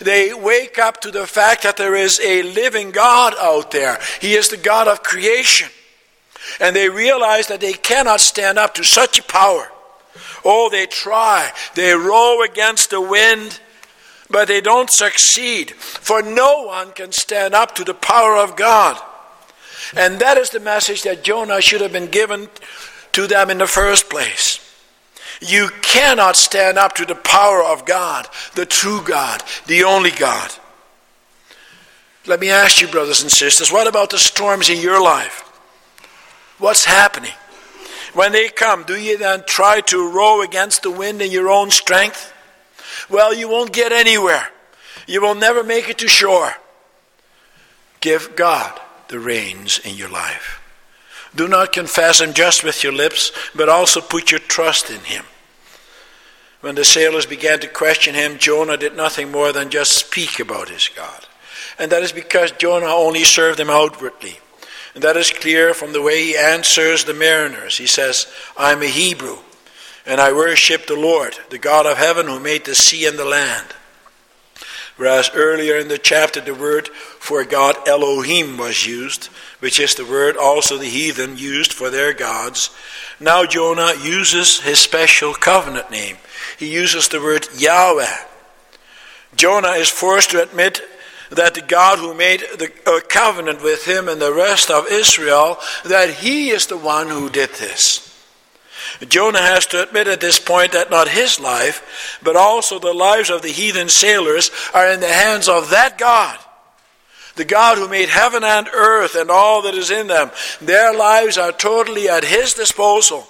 They 0.00 0.32
wake 0.34 0.78
up 0.78 1.00
to 1.02 1.10
the 1.10 1.26
fact 1.26 1.62
that 1.62 1.76
there 1.76 1.94
is 1.94 2.20
a 2.20 2.42
living 2.42 2.90
God 2.90 3.34
out 3.38 3.70
there. 3.70 3.98
He 4.20 4.34
is 4.34 4.48
the 4.48 4.56
God 4.56 4.88
of 4.88 5.02
creation. 5.02 5.68
And 6.60 6.74
they 6.74 6.88
realize 6.88 7.46
that 7.48 7.60
they 7.60 7.72
cannot 7.72 8.20
stand 8.20 8.58
up 8.58 8.74
to 8.74 8.84
such 8.84 9.18
a 9.18 9.22
power. 9.22 9.70
Oh, 10.44 10.68
they 10.70 10.86
try. 10.86 11.50
They 11.74 11.94
row 11.94 12.42
against 12.42 12.90
the 12.90 13.00
wind, 13.00 13.60
but 14.30 14.48
they 14.48 14.60
don't 14.60 14.90
succeed. 14.90 15.72
For 15.72 16.22
no 16.22 16.64
one 16.64 16.92
can 16.92 17.12
stand 17.12 17.54
up 17.54 17.74
to 17.76 17.84
the 17.84 17.94
power 17.94 18.36
of 18.36 18.56
God. 18.56 19.00
And 19.96 20.20
that 20.20 20.36
is 20.36 20.50
the 20.50 20.60
message 20.60 21.02
that 21.02 21.24
Jonah 21.24 21.60
should 21.60 21.80
have 21.80 21.92
been 21.92 22.10
given 22.10 22.48
to 23.12 23.26
them 23.26 23.50
in 23.50 23.58
the 23.58 23.66
first 23.66 24.08
place. 24.08 24.66
You 25.40 25.70
cannot 25.82 26.36
stand 26.36 26.78
up 26.78 26.94
to 26.96 27.06
the 27.06 27.14
power 27.14 27.62
of 27.64 27.86
God, 27.86 28.28
the 28.54 28.66
true 28.66 29.00
God, 29.02 29.42
the 29.66 29.84
only 29.84 30.10
God. 30.10 30.52
Let 32.26 32.40
me 32.40 32.50
ask 32.50 32.80
you, 32.80 32.88
brothers 32.88 33.22
and 33.22 33.30
sisters, 33.30 33.72
what 33.72 33.86
about 33.86 34.10
the 34.10 34.18
storms 34.18 34.68
in 34.68 34.80
your 34.80 35.02
life? 35.02 35.40
What's 36.58 36.84
happening? 36.84 37.32
When 38.12 38.32
they 38.32 38.48
come, 38.48 38.84
do 38.84 38.96
you 38.96 39.18
then 39.18 39.44
try 39.46 39.80
to 39.82 40.10
row 40.10 40.42
against 40.42 40.82
the 40.82 40.90
wind 40.90 41.22
in 41.22 41.30
your 41.30 41.48
own 41.48 41.70
strength? 41.70 42.32
Well, 43.08 43.34
you 43.34 43.48
won't 43.48 43.72
get 43.72 43.92
anywhere. 43.92 44.48
You 45.06 45.20
will 45.22 45.34
never 45.34 45.62
make 45.62 45.88
it 45.88 45.98
to 45.98 46.08
shore. 46.08 46.54
Give 48.00 48.34
God 48.36 48.80
the 49.08 49.18
reins 49.18 49.78
in 49.78 49.96
your 49.96 50.08
life. 50.08 50.60
Do 51.34 51.46
not 51.46 51.72
confess 51.72 52.20
Him 52.20 52.32
just 52.32 52.64
with 52.64 52.82
your 52.82 52.92
lips, 52.92 53.30
but 53.54 53.68
also 53.68 54.00
put 54.00 54.30
your 54.30 54.40
trust 54.40 54.90
in 54.90 55.00
Him. 55.00 55.24
When 56.60 56.74
the 56.74 56.84
sailors 56.84 57.24
began 57.24 57.60
to 57.60 57.68
question 57.68 58.14
him, 58.14 58.38
Jonah 58.38 58.76
did 58.76 58.94
nothing 58.94 59.30
more 59.30 59.52
than 59.52 59.70
just 59.70 59.96
speak 59.96 60.38
about 60.40 60.68
his 60.68 60.88
God. 60.88 61.26
And 61.78 61.90
that 61.90 62.02
is 62.02 62.12
because 62.12 62.52
Jonah 62.52 62.86
only 62.86 63.24
served 63.24 63.58
them 63.58 63.70
outwardly. 63.70 64.38
And 64.94 65.04
that 65.04 65.16
is 65.16 65.30
clear 65.30 65.72
from 65.72 65.92
the 65.92 66.02
way 66.02 66.24
he 66.24 66.36
answers 66.36 67.04
the 67.04 67.14
mariners. 67.14 67.78
He 67.78 67.86
says, 67.86 68.26
I'm 68.56 68.82
a 68.82 68.86
Hebrew, 68.86 69.38
and 70.04 70.20
I 70.20 70.32
worship 70.32 70.86
the 70.86 70.98
Lord, 70.98 71.38
the 71.50 71.58
God 71.58 71.86
of 71.86 71.96
heaven 71.96 72.26
who 72.26 72.40
made 72.40 72.64
the 72.64 72.74
sea 72.74 73.06
and 73.06 73.18
the 73.18 73.24
land. 73.24 73.74
Whereas 74.96 75.30
earlier 75.32 75.78
in 75.78 75.88
the 75.88 75.96
chapter, 75.96 76.42
the 76.42 76.54
word 76.54 76.88
for 76.88 77.42
God, 77.44 77.88
Elohim, 77.88 78.58
was 78.58 78.86
used, 78.86 79.26
which 79.60 79.80
is 79.80 79.94
the 79.94 80.04
word 80.04 80.36
also 80.36 80.76
the 80.76 80.84
heathen 80.84 81.38
used 81.38 81.72
for 81.72 81.88
their 81.88 82.12
gods. 82.12 82.68
Now 83.18 83.46
Jonah 83.46 83.94
uses 84.02 84.60
his 84.60 84.78
special 84.78 85.32
covenant 85.32 85.90
name. 85.90 86.18
He 86.58 86.70
uses 86.70 87.08
the 87.08 87.18
word 87.18 87.48
Yahweh. 87.56 88.14
Jonah 89.34 89.70
is 89.70 89.88
forced 89.88 90.32
to 90.32 90.42
admit 90.42 90.82
that 91.30 91.54
the 91.54 91.62
God 91.62 91.98
who 91.98 92.14
made 92.14 92.40
the 92.40 92.70
uh, 92.86 93.00
covenant 93.08 93.62
with 93.62 93.86
him 93.86 94.08
and 94.08 94.20
the 94.20 94.32
rest 94.32 94.70
of 94.70 94.86
Israel, 94.90 95.58
that 95.84 96.10
he 96.10 96.50
is 96.50 96.66
the 96.66 96.76
one 96.76 97.08
who 97.08 97.30
did 97.30 97.50
this. 97.50 98.06
Jonah 99.08 99.40
has 99.40 99.66
to 99.66 99.82
admit 99.82 100.08
at 100.08 100.20
this 100.20 100.38
point 100.38 100.72
that 100.72 100.90
not 100.90 101.08
his 101.08 101.40
life, 101.40 102.18
but 102.22 102.36
also 102.36 102.78
the 102.78 102.92
lives 102.92 103.30
of 103.30 103.42
the 103.42 103.48
heathen 103.48 103.88
sailors 103.88 104.50
are 104.74 104.90
in 104.90 105.00
the 105.00 105.08
hands 105.08 105.48
of 105.48 105.70
that 105.70 105.96
God. 105.96 106.38
The 107.36 107.44
God 107.44 107.78
who 107.78 107.88
made 107.88 108.08
heaven 108.08 108.42
and 108.42 108.68
earth 108.74 109.14
and 109.14 109.30
all 109.30 109.62
that 109.62 109.74
is 109.74 109.90
in 109.90 110.08
them. 110.08 110.30
Their 110.60 110.92
lives 110.92 111.38
are 111.38 111.52
totally 111.52 112.08
at 112.08 112.24
his 112.24 112.54
disposal. 112.54 113.26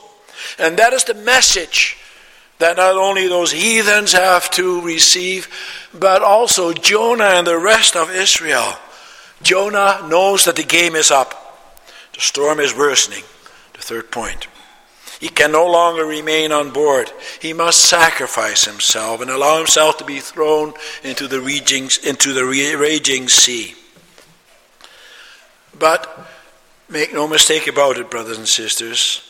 And 0.58 0.78
that 0.78 0.92
is 0.92 1.04
the 1.04 1.14
message 1.14 1.98
that 2.60 2.76
not 2.76 2.94
only 2.94 3.26
those 3.26 3.52
heathens 3.52 4.12
have 4.12 4.50
to 4.50 4.80
receive, 4.82 5.48
but 5.92 6.22
also 6.22 6.72
Jonah 6.72 7.24
and 7.24 7.46
the 7.46 7.58
rest 7.58 7.96
of 7.96 8.10
Israel. 8.10 8.74
Jonah 9.42 10.06
knows 10.08 10.44
that 10.44 10.56
the 10.56 10.62
game 10.62 10.94
is 10.94 11.10
up. 11.10 11.34
The 12.12 12.20
storm 12.20 12.60
is 12.60 12.76
worsening. 12.76 13.24
The 13.72 13.80
third 13.80 14.10
point. 14.10 14.46
He 15.18 15.28
can 15.28 15.52
no 15.52 15.66
longer 15.70 16.04
remain 16.04 16.52
on 16.52 16.70
board. 16.70 17.10
He 17.40 17.52
must 17.52 17.80
sacrifice 17.80 18.64
himself 18.64 19.22
and 19.22 19.30
allow 19.30 19.58
himself 19.58 19.96
to 19.98 20.04
be 20.04 20.20
thrown 20.20 20.74
into 21.02 21.26
the 21.26 21.40
raging, 21.40 21.90
into 22.04 22.32
the 22.32 22.44
raging 22.44 23.28
sea. 23.28 23.74
But 25.78 26.28
make 26.90 27.12
no 27.14 27.26
mistake 27.26 27.66
about 27.66 27.96
it, 27.96 28.10
brothers 28.10 28.38
and 28.38 28.48
sisters. 28.48 29.29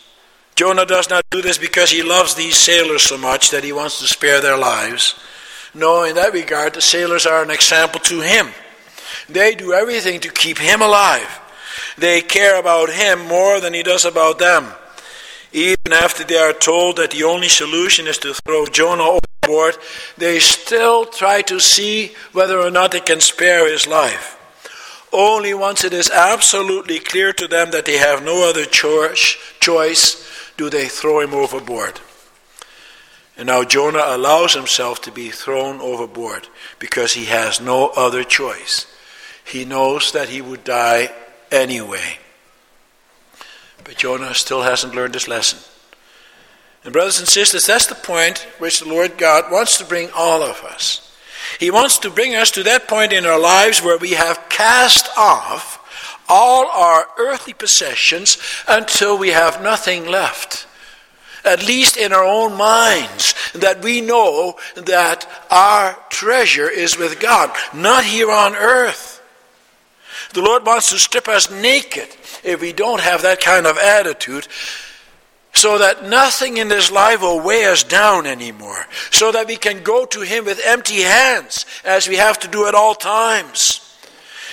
Jonah 0.60 0.84
does 0.84 1.08
not 1.08 1.24
do 1.30 1.40
this 1.40 1.56
because 1.56 1.90
he 1.90 2.02
loves 2.02 2.34
these 2.34 2.54
sailors 2.54 3.04
so 3.04 3.16
much 3.16 3.48
that 3.48 3.64
he 3.64 3.72
wants 3.72 3.98
to 3.98 4.06
spare 4.06 4.42
their 4.42 4.58
lives. 4.58 5.18
No, 5.72 6.04
in 6.04 6.16
that 6.16 6.34
regard, 6.34 6.74
the 6.74 6.82
sailors 6.82 7.24
are 7.24 7.42
an 7.42 7.50
example 7.50 7.98
to 8.00 8.20
him. 8.20 8.48
They 9.26 9.54
do 9.54 9.72
everything 9.72 10.20
to 10.20 10.28
keep 10.28 10.58
him 10.58 10.82
alive. 10.82 11.40
They 11.96 12.20
care 12.20 12.60
about 12.60 12.90
him 12.90 13.26
more 13.26 13.58
than 13.58 13.72
he 13.72 13.82
does 13.82 14.04
about 14.04 14.38
them. 14.38 14.66
Even 15.50 15.94
after 15.94 16.24
they 16.24 16.36
are 16.36 16.52
told 16.52 16.96
that 16.96 17.12
the 17.12 17.24
only 17.24 17.48
solution 17.48 18.06
is 18.06 18.18
to 18.18 18.34
throw 18.34 18.66
Jonah 18.66 19.16
overboard, 19.16 19.78
they 20.18 20.40
still 20.40 21.06
try 21.06 21.40
to 21.40 21.58
see 21.58 22.12
whether 22.34 22.60
or 22.60 22.70
not 22.70 22.92
they 22.92 23.00
can 23.00 23.20
spare 23.20 23.66
his 23.66 23.86
life. 23.86 24.36
Only 25.10 25.54
once 25.54 25.84
it 25.84 25.94
is 25.94 26.10
absolutely 26.10 26.98
clear 26.98 27.32
to 27.32 27.48
them 27.48 27.70
that 27.70 27.86
they 27.86 27.96
have 27.96 28.22
no 28.22 28.46
other 28.46 28.66
choice, 28.66 29.36
do 30.60 30.68
they 30.68 30.88
throw 30.88 31.20
him 31.20 31.32
overboard. 31.32 31.98
And 33.38 33.46
now 33.46 33.64
Jonah 33.64 34.04
allows 34.04 34.52
himself 34.52 35.00
to 35.00 35.10
be 35.10 35.30
thrown 35.30 35.80
overboard 35.80 36.48
because 36.78 37.14
he 37.14 37.24
has 37.24 37.62
no 37.62 37.88
other 37.96 38.22
choice. 38.22 38.84
He 39.42 39.64
knows 39.64 40.12
that 40.12 40.28
he 40.28 40.42
would 40.42 40.62
die 40.62 41.14
anyway. 41.50 42.18
But 43.84 43.96
Jonah 43.96 44.34
still 44.34 44.60
hasn't 44.60 44.94
learned 44.94 45.14
his 45.14 45.28
lesson. 45.28 45.60
And, 46.84 46.92
brothers 46.92 47.20
and 47.20 47.26
sisters, 47.26 47.64
that's 47.64 47.86
the 47.86 47.94
point 47.94 48.46
which 48.58 48.80
the 48.80 48.88
Lord 48.88 49.16
God 49.16 49.50
wants 49.50 49.78
to 49.78 49.86
bring 49.86 50.10
all 50.14 50.42
of 50.42 50.62
us. 50.62 51.10
He 51.58 51.70
wants 51.70 51.96
to 52.00 52.10
bring 52.10 52.34
us 52.34 52.50
to 52.50 52.62
that 52.64 52.86
point 52.86 53.14
in 53.14 53.24
our 53.24 53.40
lives 53.40 53.82
where 53.82 53.96
we 53.96 54.10
have 54.10 54.50
cast 54.50 55.08
off 55.16 55.79
all 56.30 56.66
our 56.68 57.06
earthly 57.18 57.52
possessions 57.52 58.38
until 58.68 59.18
we 59.18 59.30
have 59.30 59.62
nothing 59.62 60.06
left. 60.06 60.66
At 61.44 61.66
least 61.66 61.96
in 61.96 62.12
our 62.12 62.24
own 62.24 62.56
minds, 62.56 63.34
that 63.54 63.82
we 63.82 64.00
know 64.00 64.56
that 64.76 65.26
our 65.50 65.98
treasure 66.10 66.68
is 66.68 66.98
with 66.98 67.18
God, 67.18 67.50
not 67.74 68.04
here 68.04 68.30
on 68.30 68.54
earth. 68.54 69.22
The 70.32 70.42
Lord 70.42 70.64
wants 70.64 70.90
to 70.90 70.98
strip 70.98 71.28
us 71.28 71.50
naked 71.50 72.08
if 72.44 72.60
we 72.60 72.72
don't 72.72 73.00
have 73.00 73.22
that 73.22 73.40
kind 73.40 73.66
of 73.66 73.78
attitude 73.78 74.46
so 75.52 75.78
that 75.78 76.08
nothing 76.08 76.58
in 76.58 76.68
this 76.68 76.90
life 76.90 77.22
will 77.22 77.40
weigh 77.40 77.64
us 77.64 77.82
down 77.82 78.26
anymore, 78.26 78.86
so 79.10 79.32
that 79.32 79.46
we 79.46 79.56
can 79.56 79.82
go 79.82 80.06
to 80.06 80.20
Him 80.20 80.44
with 80.44 80.60
empty 80.64 81.02
hands, 81.02 81.66
as 81.84 82.08
we 82.08 82.16
have 82.16 82.38
to 82.40 82.48
do 82.48 82.66
at 82.66 82.74
all 82.74 82.94
times. 82.94 83.89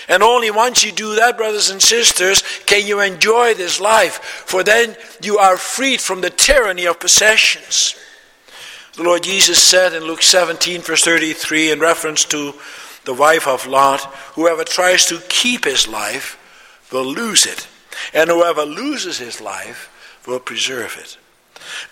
And 0.08 0.24
only 0.24 0.52
once 0.52 0.84
you 0.84 0.92
do 0.92 1.16
that, 1.16 1.38
brothers 1.38 1.70
and 1.70 1.82
sisters, 1.82 2.42
can 2.66 2.86
you 2.86 3.02
enjoy 3.02 3.54
this 3.54 3.80
life, 3.80 4.20
for 4.46 4.64
then 4.64 4.96
you 5.22 5.38
are 5.38 5.58
freed 5.58 6.00
from 6.00 6.22
the 6.22 6.30
tyranny 6.30 6.86
of 6.86 7.00
possessions. 7.00 7.96
The 8.96 9.04
Lord 9.04 9.24
Jesus 9.24 9.62
said 9.62 9.94
in 9.94 10.04
Luke 10.04 10.24
17, 10.24 10.82
verse 10.82 11.04
33, 11.04 11.72
in 11.72 11.80
reference 11.80 12.26
to 12.26 12.54
the 13.06 13.14
wife 13.14 13.48
of 13.48 13.68
Lot, 13.68 14.02
whoever 14.36 14.64
tries 14.64 15.06
to 15.08 15.22
keep 15.30 15.66
his 15.66 15.88
life 15.88 16.38
will 16.92 17.06
lose 17.06 17.46
it 17.46 17.68
and 18.14 18.30
whoever 18.30 18.64
loses 18.64 19.20
his 19.20 19.42
life 19.42 20.24
will 20.26 20.40
preserve 20.40 20.98
it. 21.00 21.18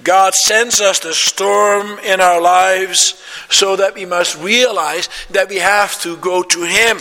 God 0.03 0.35
sends 0.35 0.81
us 0.81 0.99
the 0.99 1.13
storm 1.13 1.99
in 1.99 2.21
our 2.21 2.41
lives 2.41 3.21
so 3.49 3.75
that 3.75 3.95
we 3.95 4.05
must 4.05 4.41
realize 4.41 5.09
that 5.31 5.49
we 5.49 5.57
have 5.57 5.99
to 6.01 6.17
go 6.17 6.43
to 6.43 6.63
Him. 6.63 6.99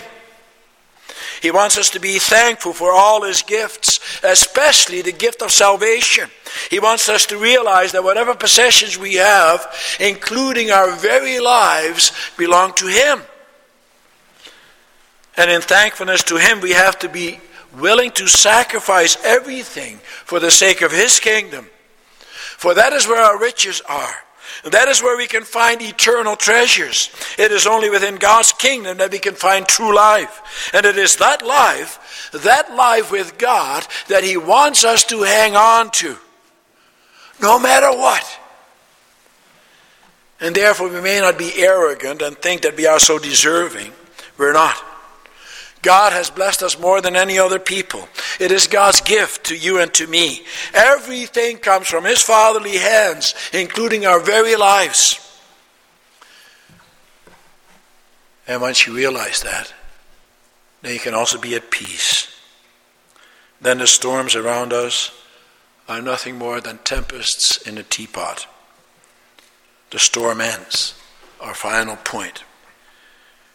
He 1.41 1.51
wants 1.51 1.77
us 1.79 1.91
to 1.91 2.01
be 2.01 2.19
thankful 2.19 2.73
for 2.73 2.93
all 2.93 3.23
His 3.23 3.43
gifts, 3.43 4.01
especially 4.23 5.03
the 5.03 5.13
gift 5.13 5.43
of 5.43 5.51
salvation. 5.51 6.31
He 6.71 6.79
wants 6.79 7.09
us 7.09 7.27
to 7.27 7.39
realize 7.39 7.93
that 7.93 8.05
whatever 8.05 8.35
possessions 8.35 8.99
we 8.99 9.15
have, 9.15 9.67
including 10.01 10.71
our 10.71 10.93
very 10.93 11.41
lives, 11.41 12.13
belong 12.37 12.73
to 12.75 12.87
Him. 12.87 13.21
And 15.37 15.51
in 15.51 15.61
thankfulness 15.61 16.23
to 16.25 16.37
Him, 16.37 16.61
we 16.61 16.73
have 16.73 16.99
to 17.01 17.09
be 17.09 17.41
willing 17.79 18.13
to 18.13 18.29
sacrifice 18.29 19.17
everything 19.25 19.99
for 19.99 20.39
the 20.39 20.51
sake 20.51 20.83
of 20.83 20.93
His 20.93 21.19
kingdom. 21.19 21.69
For 22.57 22.75
that 22.75 22.93
is 22.93 23.07
where 23.07 23.23
our 23.23 23.39
riches 23.39 23.83
are. 23.89 24.15
That 24.63 24.89
is 24.89 25.03
where 25.03 25.17
we 25.17 25.27
can 25.27 25.43
find 25.43 25.83
eternal 25.83 26.37
treasures. 26.37 27.11
It 27.39 27.53
is 27.53 27.67
only 27.67 27.91
within 27.91 28.17
God's 28.17 28.53
kingdom 28.53 28.99
that 28.99 29.11
we 29.11 29.19
can 29.19 29.35
find 29.35 29.67
true 29.67 29.95
life. 29.95 30.71
And 30.73 30.87
it 30.87 30.97
is 30.97 31.17
that 31.17 31.45
life, 31.45 32.31
that 32.33 32.75
life 32.75 33.11
with 33.11 33.37
God, 33.39 33.87
that 34.09 34.25
He 34.25 34.37
wants 34.37 34.85
us 34.85 35.05
to 35.07 35.23
hang 35.23 35.57
on 35.57 35.91
to. 35.93 36.17
No 37.41 37.59
matter 37.59 37.91
what. 37.91 38.41
And 40.41 40.55
therefore, 40.55 40.89
we 40.89 41.01
may 41.01 41.21
not 41.21 41.39
be 41.39 41.53
arrogant 41.57 42.23
and 42.23 42.37
think 42.37 42.63
that 42.63 42.77
we 42.77 42.87
are 42.87 42.99
so 42.99 43.19
deserving. 43.19 43.93
We're 44.37 44.53
not. 44.53 44.77
God 45.85 46.13
has 46.15 46.31
blessed 46.31 46.63
us 46.63 46.81
more 46.81 47.01
than 47.01 47.15
any 47.15 47.39
other 47.39 47.59
people. 47.59 48.09
It 48.41 48.51
is 48.51 48.67
God's 48.67 49.03
gift 49.03 49.45
to 49.47 49.57
you 49.57 49.79
and 49.79 49.93
to 49.95 50.07
me. 50.07 50.43
Everything 50.73 51.59
comes 51.59 51.87
from 51.87 52.05
His 52.05 52.23
fatherly 52.23 52.79
hands, 52.79 53.35
including 53.53 54.07
our 54.07 54.19
very 54.19 54.57
lives. 54.57 55.21
And 58.49 58.61
once 58.61 58.87
you 58.87 58.95
realize 58.95 59.43
that, 59.43 59.73
then 60.83 60.95
you 60.95 61.01
can 61.01 61.15
also 61.15 61.39
be 61.39 61.55
at 61.55 61.71
peace. 61.71 62.29
Then 63.61 63.79
the 63.79 63.87
storms 63.87 64.35
around 64.35 64.73
us 64.73 65.13
are 65.89 66.03
nothing 66.03 66.37
more 66.37 66.61
than 66.61 66.79
tempests 66.79 67.59
in 67.59 67.79
a 67.79 67.83
teapot. 67.83 68.47
The 69.91 69.99
storm 69.99 70.41
ends, 70.41 71.01
our 71.41 71.55
final 71.55 71.97
point. 71.97 72.43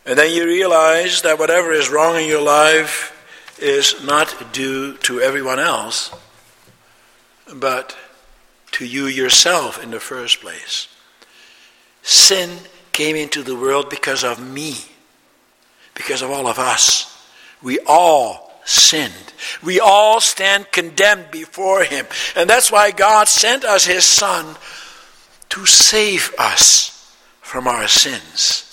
And 0.10 0.18
then 0.18 0.34
you 0.34 0.44
realize 0.44 1.22
that 1.22 1.38
whatever 1.38 1.72
is 1.72 1.88
wrong 1.88 2.16
in 2.20 2.28
your 2.28 2.42
life 2.42 3.16
is 3.60 4.04
not 4.04 4.52
due 4.52 4.98
to 4.98 5.22
everyone 5.22 5.60
else, 5.60 6.10
but 7.54 7.96
to 8.72 8.88
you 8.88 9.06
yourself 9.06 9.84
in 9.84 9.92
the 9.92 10.00
first 10.00 10.42
place. 10.42 10.88
Sin 12.02 12.50
came 12.92 13.16
into 13.16 13.44
the 13.44 13.56
world 13.56 13.92
because 13.92 14.24
of 14.24 14.40
me, 14.44 14.78
because 15.94 16.24
of 16.24 16.32
all 16.32 16.48
of 16.48 16.58
us. 16.58 17.16
We 17.62 17.78
all 17.86 18.60
sinned. 18.66 19.34
We 19.62 19.80
all 19.80 20.20
stand 20.22 20.72
condemned 20.72 21.30
before 21.30 21.84
Him. 21.84 22.08
And 22.36 22.50
that's 22.50 22.72
why 22.72 22.90
God 22.90 23.28
sent 23.28 23.64
us 23.64 23.86
His 23.86 24.06
Son 24.06 24.56
to 25.50 25.68
save 25.68 26.34
us 26.40 27.16
from 27.42 27.68
our 27.68 27.88
sins. 27.88 28.66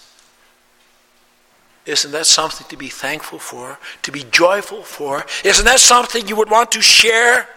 Isn't 1.87 2.11
that 2.11 2.27
something 2.27 2.67
to 2.69 2.77
be 2.77 2.89
thankful 2.89 3.39
for, 3.39 3.79
to 4.03 4.13
be 4.13 4.25
joyful 4.33 4.83
for? 4.83 5.25
Isn't 5.45 5.65
that 5.65 5.79
something 5.79 6.27
you 6.27 6.35
would 6.35 6.51
want 6.51 6.73
to 6.73 6.83
share? 6.83 7.49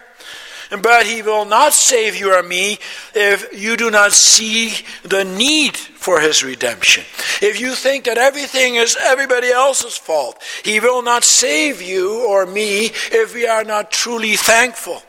But 0.70 1.04
he 1.06 1.20
will 1.20 1.44
not 1.44 1.72
save 1.72 2.14
you 2.14 2.32
or 2.32 2.44
me 2.44 2.78
if 3.12 3.52
you 3.52 3.76
do 3.76 3.90
not 3.90 4.12
see 4.12 4.72
the 5.02 5.24
need 5.24 5.76
for 5.76 6.20
his 6.20 6.44
redemption. 6.44 7.02
If 7.42 7.60
you 7.60 7.74
think 7.74 8.04
that 8.04 8.18
everything 8.18 8.76
is 8.76 8.96
everybody 9.00 9.48
else's 9.48 9.96
fault, 9.96 10.40
he 10.64 10.78
will 10.78 11.02
not 11.02 11.24
save 11.24 11.82
you 11.82 12.24
or 12.24 12.46
me 12.46 12.86
if 13.10 13.34
we 13.34 13.48
are 13.48 13.64
not 13.64 13.90
truly 13.90 14.36
thankful. 14.36 15.02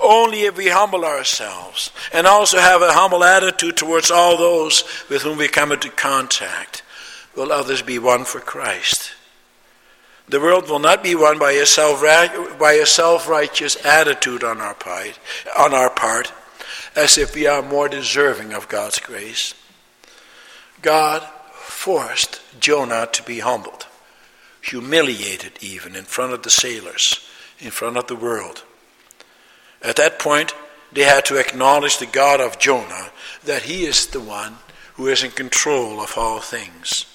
Only 0.00 0.42
if 0.42 0.56
we 0.56 0.68
humble 0.68 1.04
ourselves 1.04 1.90
and 2.12 2.24
also 2.24 2.58
have 2.58 2.82
a 2.82 2.92
humble 2.92 3.24
attitude 3.24 3.76
towards 3.76 4.12
all 4.12 4.36
those 4.36 4.84
with 5.10 5.22
whom 5.22 5.38
we 5.38 5.48
come 5.48 5.72
into 5.72 5.90
contact 5.90 6.81
will 7.34 7.52
others 7.52 7.82
be 7.82 7.98
won 7.98 8.24
for 8.24 8.40
Christ. 8.40 9.12
The 10.28 10.40
world 10.40 10.68
will 10.68 10.78
not 10.78 11.02
be 11.02 11.14
won 11.14 11.38
by 11.38 11.52
a, 11.52 11.66
self, 11.66 12.00
by 12.58 12.72
a 12.72 12.86
self-righteous 12.86 13.84
attitude 13.84 14.44
on 14.44 14.60
our, 14.60 14.74
part, 14.74 15.18
on 15.58 15.74
our 15.74 15.90
part, 15.90 16.32
as 16.94 17.18
if 17.18 17.34
we 17.34 17.46
are 17.46 17.62
more 17.62 17.88
deserving 17.88 18.52
of 18.52 18.68
God's 18.68 18.98
grace. 18.98 19.54
God 20.80 21.26
forced 21.54 22.40
Jonah 22.60 23.08
to 23.12 23.22
be 23.22 23.40
humbled, 23.40 23.86
humiliated 24.60 25.52
even 25.60 25.96
in 25.96 26.04
front 26.04 26.32
of 26.32 26.42
the 26.42 26.50
sailors, 26.50 27.28
in 27.58 27.70
front 27.70 27.96
of 27.96 28.06
the 28.06 28.16
world. 28.16 28.64
At 29.82 29.96
that 29.96 30.18
point, 30.18 30.54
they 30.92 31.02
had 31.02 31.24
to 31.26 31.38
acknowledge 31.38 31.98
the 31.98 32.06
God 32.06 32.40
of 32.40 32.58
Jonah, 32.58 33.10
that 33.44 33.62
he 33.62 33.84
is 33.84 34.06
the 34.06 34.20
one 34.20 34.56
who 34.94 35.08
is 35.08 35.24
in 35.24 35.30
control 35.30 36.00
of 36.00 36.16
all 36.16 36.40
things. 36.40 37.06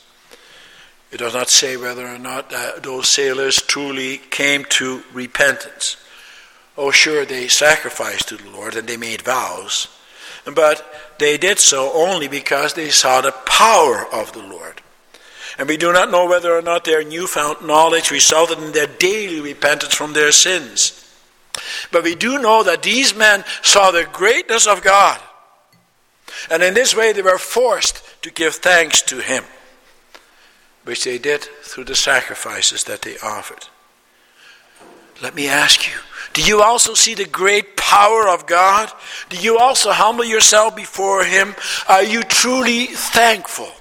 It 1.12 1.17
does 1.17 1.34
not 1.34 1.50
say 1.50 1.78
whether 1.78 2.06
or 2.06 2.17
not 2.17 2.54
those 2.84 3.08
sailors 3.08 3.62
truly 3.62 4.17
came 4.17 4.65
to 4.65 5.04
repentance. 5.13 5.98
Oh, 6.78 6.91
sure, 6.91 7.26
they 7.26 7.48
sacrificed 7.48 8.28
to 8.30 8.38
the 8.38 8.50
Lord 8.50 8.76
and 8.76 8.88
they 8.88 8.98
made 8.98 9.22
vows, 9.22 9.88
but 10.46 11.15
they 11.17 11.38
did 11.38 11.60
so 11.60 11.91
only 11.93 12.28
because 12.28 12.74
they 12.74 12.89
saw 12.89 13.22
the 13.22 13.32
power 13.32 14.06
of 14.13 14.34
the 14.34 14.43
Lord. 14.43 14.82
And 15.58 15.67
we 15.67 15.78
do 15.78 15.91
not 15.91 16.12
know 16.12 16.28
whether 16.28 16.56
or 16.56 16.62
not 16.62 16.84
their 16.84 17.04
newfound 17.04 17.65
knowledge 17.65 18.12
resulted 18.12 18.60
in 18.60 18.74
their 18.74 18.86
daily 18.86 19.41
repentance 19.41 19.96
from 19.96 20.13
their 20.13 20.32
sins. 20.32 21.04
But 21.91 22.04
we 22.04 22.13
do 22.13 22.38
know 22.38 22.62
that 22.63 22.84
these 22.84 23.15
men 23.15 23.43
saw 23.63 23.89
the 23.89 24.08
greatness 24.12 24.67
of 24.67 24.84
God. 24.84 25.20
And 26.52 26.62
in 26.62 26.76
this 26.76 26.96
way, 26.96 27.13
they 27.13 27.24
were 27.24 27.39
forced 27.39 28.04
to 28.22 28.30
give 28.30 28.56
thanks 28.56 29.02
to 29.04 29.20
Him 29.20 29.46
which 30.88 31.04
they 31.04 31.17
did 31.17 31.41
through 31.63 31.84
the 31.84 31.95
sacrifices 31.95 32.86
that 32.86 33.02
they 33.02 33.17
offered. 33.17 33.67
Let 35.21 35.36
me 35.36 35.47
ask 35.47 35.86
you 35.86 36.00
do 36.34 36.43
you 36.43 36.62
also 36.62 36.93
see 36.93 37.15
the 37.15 37.26
great 37.26 37.76
power 37.76 38.30
of 38.30 38.45
God? 38.45 38.91
Do 39.30 39.38
you 39.38 39.58
also 39.58 39.91
humble 39.91 40.23
yourself 40.23 40.76
before 40.76 41.23
Him? 41.23 41.56
Are 41.89 42.04
you 42.04 42.21
truly 42.21 42.86
thankful 42.86 43.71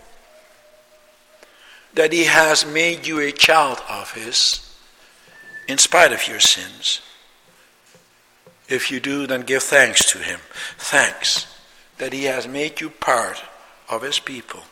that 1.92 2.14
He 2.14 2.24
has 2.24 2.64
made 2.64 3.06
you 3.06 3.20
a 3.20 3.30
child 3.30 3.82
of 3.90 4.14
His 4.14 4.74
in 5.68 5.76
spite 5.76 6.12
of 6.12 6.26
your 6.26 6.40
sins? 6.40 7.02
If 8.68 8.90
you 8.90 9.00
do, 9.00 9.26
then 9.26 9.42
give 9.42 9.62
thanks 9.62 10.10
to 10.12 10.18
Him. 10.18 10.40
Thanks 10.78 11.46
that 11.98 12.14
He 12.14 12.24
has 12.24 12.48
made 12.48 12.80
you 12.80 12.88
part 12.88 13.42
of 13.90 14.00
His 14.00 14.18
people, 14.18 14.62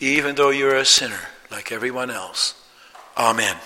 even 0.00 0.34
though 0.34 0.50
you're 0.50 0.76
a 0.76 0.86
sinner 0.86 1.28
like 1.50 1.72
everyone 1.72 2.10
else. 2.10 2.54
Amen. 3.16 3.56